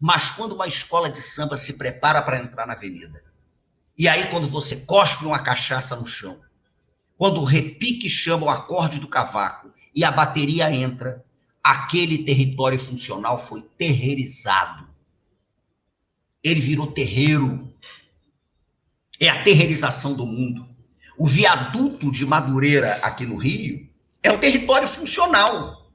[0.00, 3.22] Mas quando uma escola de samba se prepara para entrar na avenida,
[3.96, 6.40] e aí quando você cospe uma cachaça no chão,
[7.16, 11.24] quando o repique chama o acorde do cavaco e a bateria entra,
[11.66, 14.86] aquele território funcional foi terreirizado.
[16.42, 17.74] Ele virou terreiro.
[19.20, 20.68] É a terreirização do mundo.
[21.18, 23.88] O viaduto de Madureira, aqui no Rio,
[24.22, 25.90] é um território funcional.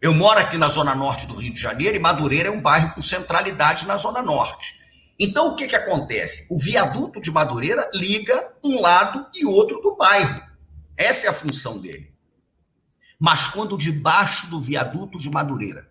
[0.00, 2.94] Eu moro aqui na zona norte do Rio de Janeiro e Madureira é um bairro
[2.94, 4.78] com centralidade na zona norte.
[5.18, 6.46] Então, o que, que acontece?
[6.50, 10.40] O viaduto de Madureira liga um lado e outro do bairro.
[10.96, 12.13] Essa é a função dele.
[13.18, 15.90] Mas quando debaixo do viaduto de Madureira,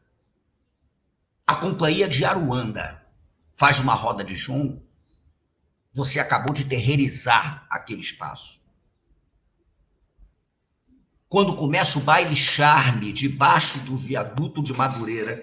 [1.47, 3.05] a companhia de Aruanda
[3.51, 4.84] faz uma roda de jongo,
[5.93, 8.61] você acabou de terreirizar aquele espaço.
[11.30, 15.36] Quando começa o baile charme debaixo do viaduto de Madureira,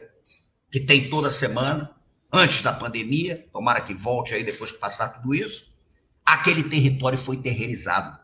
[0.70, 1.90] que tem toda semana,
[2.32, 5.74] antes da pandemia, tomara que volte aí depois que passar tudo isso,
[6.24, 8.19] aquele território foi terreirizado.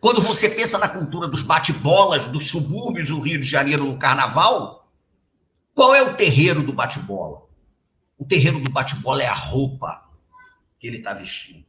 [0.00, 4.90] Quando você pensa na cultura dos bate-bolas dos subúrbios do Rio de Janeiro no carnaval,
[5.74, 7.46] qual é o terreiro do bate-bola?
[8.16, 10.10] O terreiro do bate-bola é a roupa
[10.78, 11.64] que ele está vestindo.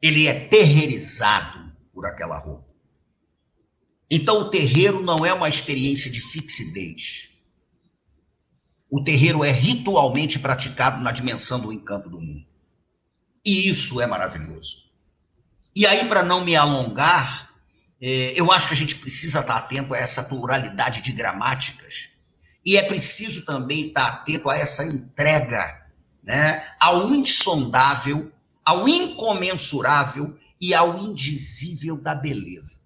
[0.00, 2.70] Ele é terreirizado por aquela roupa.
[4.08, 7.30] Então, o terreiro não é uma experiência de fixidez.
[8.90, 12.44] O terreiro é ritualmente praticado na dimensão do encanto do mundo.
[13.44, 14.89] E isso é maravilhoso.
[15.74, 17.50] E aí, para não me alongar,
[18.00, 22.08] é, eu acho que a gente precisa estar atento a essa pluralidade de gramáticas.
[22.64, 25.86] E é preciso também estar atento a essa entrega
[26.22, 28.32] né, ao insondável,
[28.64, 32.80] ao incomensurável e ao indizível da beleza.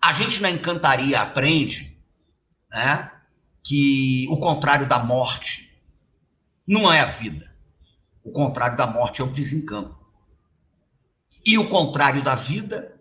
[0.00, 1.96] A gente na encantaria aprende
[2.70, 3.10] né,
[3.62, 5.72] que o contrário da morte
[6.66, 7.52] não é a vida.
[8.24, 10.01] O contrário da morte é o desencanto.
[11.44, 13.00] E o contrário da vida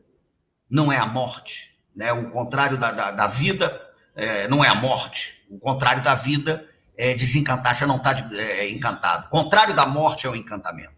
[0.70, 1.78] não é a morte.
[1.96, 2.12] Né?
[2.12, 5.46] O contrário da, da, da vida é, não é a morte.
[5.50, 6.68] O contrário da vida
[6.98, 9.28] é desencantar, você não está é, encantado.
[9.28, 10.94] O contrário da morte é o encantamento.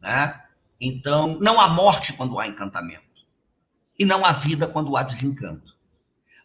[0.00, 0.42] Né?
[0.80, 3.02] Então, não há morte quando há encantamento.
[3.98, 5.74] E não há vida quando há desencanto.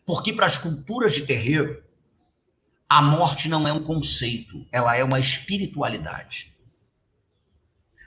[0.06, 1.84] Porque para as culturas de terreiro,
[2.88, 6.54] a morte não é um conceito, ela é uma espiritualidade.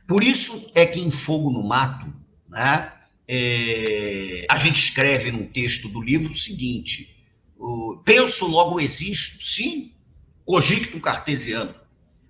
[0.07, 2.12] Por isso é que em Fogo no Mato,
[2.53, 2.93] né?
[3.27, 7.17] É, a gente escreve num texto do livro o seguinte:
[7.59, 9.95] o, penso, logo existo, sim,
[10.45, 11.75] cogito cartesiano,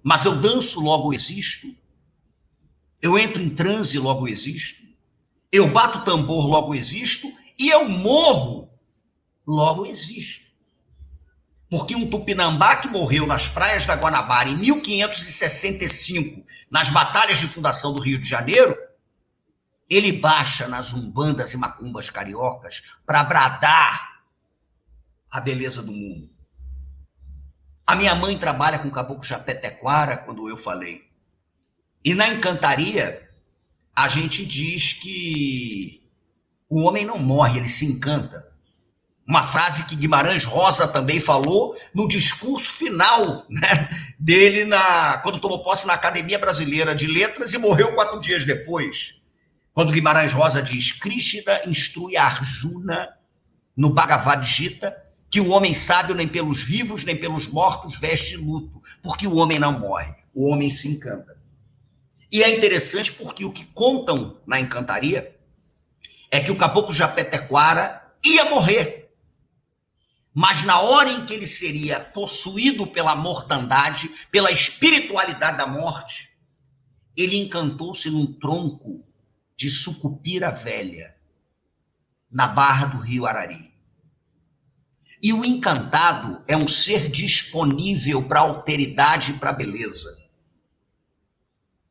[0.03, 1.67] mas eu danço, logo existo,
[3.01, 4.83] eu entro em transe, logo existo,
[5.51, 8.71] eu bato tambor, logo existo, e eu morro,
[9.47, 10.47] logo existo.
[11.69, 17.95] Porque um tupinambá que morreu nas praias da Guanabara em 1565, nas batalhas de fundação
[17.95, 18.77] do Rio de Janeiro,
[19.95, 24.23] ele baixa nas umbandas e macumbas cariocas para bradar
[25.31, 26.31] a beleza do mundo.
[27.87, 31.03] A minha mãe trabalha com caboclo chapetequara, quando eu falei.
[32.05, 33.29] E na encantaria,
[33.95, 36.03] a gente diz que
[36.69, 38.51] o homem não morre, ele se encanta.
[39.29, 43.89] Uma frase que Guimarães Rosa também falou no discurso final né,
[44.19, 49.22] dele na, quando tomou posse na Academia Brasileira de Letras e morreu quatro dias depois.
[49.75, 53.17] Quando Guimarães Rosa diz: Krishna instrui Arjuna
[53.77, 54.97] no Bhagavad Gita
[55.31, 59.59] que o homem sábio nem pelos vivos nem pelos mortos veste luto, porque o homem
[59.59, 61.41] não morre, o homem se encanta.
[62.31, 65.35] E é interessante porque o que contam na encantaria
[66.31, 69.11] é que o caboclo Japetequara ia morrer.
[70.35, 76.31] Mas na hora em que ele seria possuído pela mortandade, pela espiritualidade da morte,
[77.15, 79.05] ele encantou-se num tronco
[79.63, 81.15] de Sucupira Velha,
[82.29, 83.73] na barra do rio Arari.
[85.23, 90.21] E o encantado é um ser disponível para alteridade e para beleza.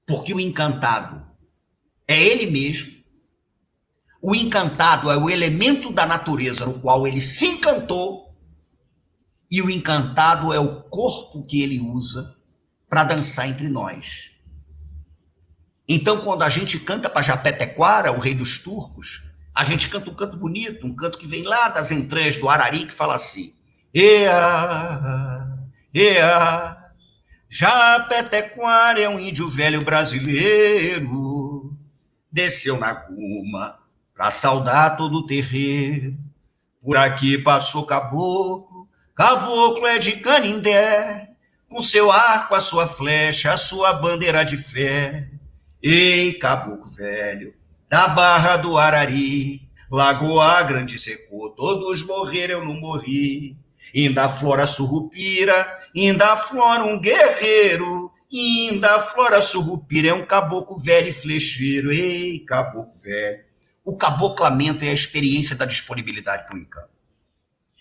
[0.05, 1.25] Porque o encantado
[2.05, 2.91] é ele mesmo.
[4.21, 8.35] O encantado é o elemento da natureza no qual ele se encantou.
[9.49, 12.37] E o encantado é o corpo que ele usa
[12.89, 14.30] para dançar entre nós.
[15.93, 19.23] Então, quando a gente canta para Japetequara, o rei dos turcos,
[19.53, 22.85] a gente canta um canto bonito, um canto que vem lá das entranhas do Arari,
[22.85, 23.53] que fala assim:
[23.93, 25.49] Ea,
[25.93, 26.77] ea,
[27.49, 31.77] Japetequara é um índio velho brasileiro,
[32.31, 33.77] desceu na cuma
[34.15, 36.17] para saudar todo o terreiro.
[36.81, 41.31] Por aqui passou caboclo, Caboclo é de Canindé,
[41.67, 45.30] com seu arco, a sua flecha, a sua bandeira de fé.
[45.83, 47.55] Ei, caboclo velho,
[47.89, 53.57] da barra do Arari, Lagoa Grande secou, todos morreram, eu não morri.
[53.95, 55.53] Ainda flora surrupira,
[55.95, 61.91] ainda flora um guerreiro, ainda flora surrupira é um caboclo velho e flecheiro.
[61.91, 63.43] Ei, caboclo velho.
[63.83, 66.91] O caboclamento é a experiência da disponibilidade para o encanto.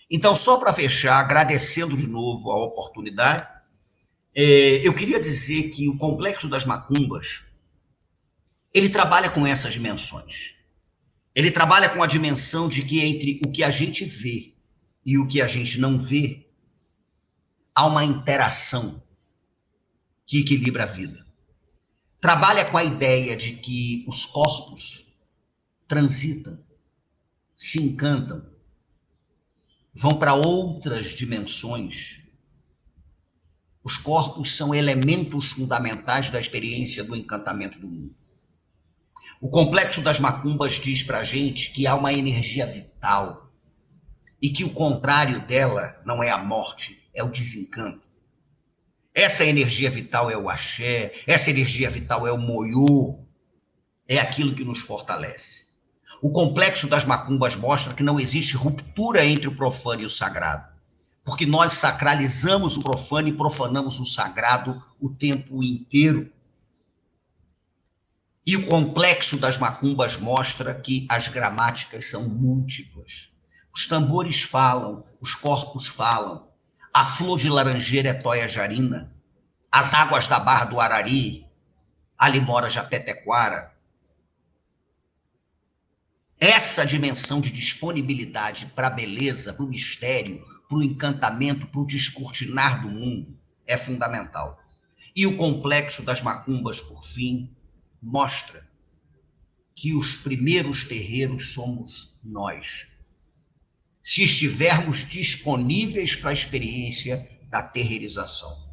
[0.09, 3.47] Então, só para fechar, agradecendo de novo a oportunidade,
[4.35, 7.43] é, eu queria dizer que o complexo das macumbas
[8.73, 10.55] ele trabalha com essas dimensões.
[11.33, 14.53] Ele trabalha com a dimensão de que entre o que a gente vê
[15.05, 16.47] e o que a gente não vê,
[17.73, 19.01] há uma interação
[20.25, 21.25] que equilibra a vida.
[22.19, 25.05] Trabalha com a ideia de que os corpos
[25.87, 26.59] transitam,
[27.55, 28.45] se encantam,
[29.93, 32.21] vão para outras dimensões.
[33.83, 38.20] Os corpos são elementos fundamentais da experiência do encantamento do mundo.
[39.39, 43.51] O complexo das macumbas diz para gente que há uma energia vital
[44.41, 48.01] e que o contrário dela não é a morte, é o desencanto.
[49.13, 53.25] Essa energia vital é o axé, essa energia vital é o moiô,
[54.07, 55.71] é aquilo que nos fortalece.
[56.21, 60.71] O complexo das macumbas mostra que não existe ruptura entre o profano e o sagrado,
[61.23, 66.31] porque nós sacralizamos o profano e profanamos o sagrado o tempo inteiro.
[68.45, 73.29] E o complexo das macumbas mostra que as gramáticas são múltiplas.
[73.73, 76.47] Os tambores falam, os corpos falam.
[76.93, 79.13] A flor de laranjeira é toia jarina.
[79.71, 81.45] As águas da Barra do Arari,
[82.17, 83.71] ali mora Japetequara.
[86.39, 91.85] Essa dimensão de disponibilidade para a beleza, para o mistério, para o encantamento, para o
[91.85, 94.59] descortinar do mundo é fundamental.
[95.15, 97.49] E o complexo das macumbas, por fim,
[98.01, 98.67] mostra
[99.75, 102.87] que os primeiros terreiros somos nós.
[104.01, 108.69] Se estivermos disponíveis para a experiência da terreirização.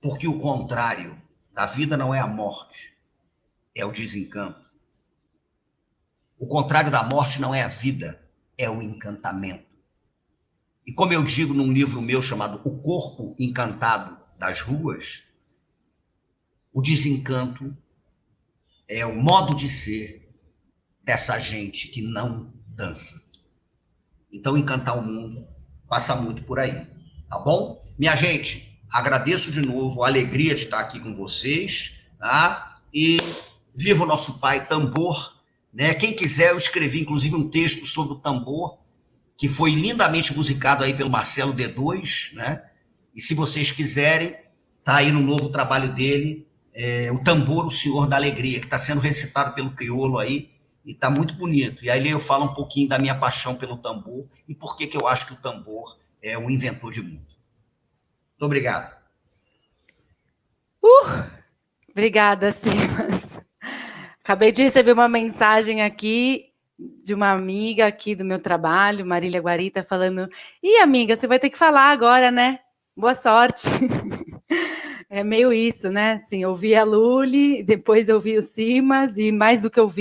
[0.00, 1.20] Porque o contrário
[1.52, 2.96] da vida não é a morte,
[3.74, 4.68] é o desencanto.
[6.38, 8.20] O contrário da morte não é a vida,
[8.56, 9.70] é o encantamento.
[10.86, 15.22] E como eu digo num livro meu chamado O Corpo Encantado das Ruas,
[16.72, 17.76] o desencanto
[18.88, 20.28] é o modo de ser
[21.02, 23.22] dessa gente que não dança.
[24.32, 25.46] Então, encantar o mundo
[25.88, 26.86] passa muito por aí,
[27.28, 27.82] tá bom?
[27.98, 32.80] Minha gente, agradeço de novo a alegria de estar aqui com vocês, tá?
[32.94, 33.18] E
[33.74, 35.40] viva o nosso pai tambor,
[35.72, 35.94] né?
[35.94, 38.78] Quem quiser, eu escrevi inclusive um texto sobre o tambor,
[39.36, 42.64] que foi lindamente musicado aí pelo Marcelo D2, né?
[43.14, 44.36] E se vocês quiserem,
[44.84, 48.78] tá aí no novo trabalho dele, é, o tambor, o Senhor da Alegria, que está
[48.78, 50.50] sendo recitado pelo crioulo aí,
[50.84, 51.84] e está muito bonito.
[51.84, 54.96] E aí eu falo um pouquinho da minha paixão pelo tambor e por que, que
[54.96, 57.20] eu acho que o tambor é um inventor de mundo.
[57.20, 58.96] Muito obrigado.
[60.82, 61.24] Uh,
[61.90, 63.38] obrigada, Simas.
[64.24, 66.46] Acabei de receber uma mensagem aqui
[67.04, 70.28] de uma amiga aqui do meu trabalho, Marília Guarita, falando:
[70.62, 72.60] Ih, amiga, você vai ter que falar agora, né?
[72.96, 73.68] Boa sorte.
[75.12, 76.12] É meio isso, né?
[76.12, 79.88] Assim, eu vi a Luli, depois eu vi o Simas, e mais do que eu
[79.88, 79.98] vi,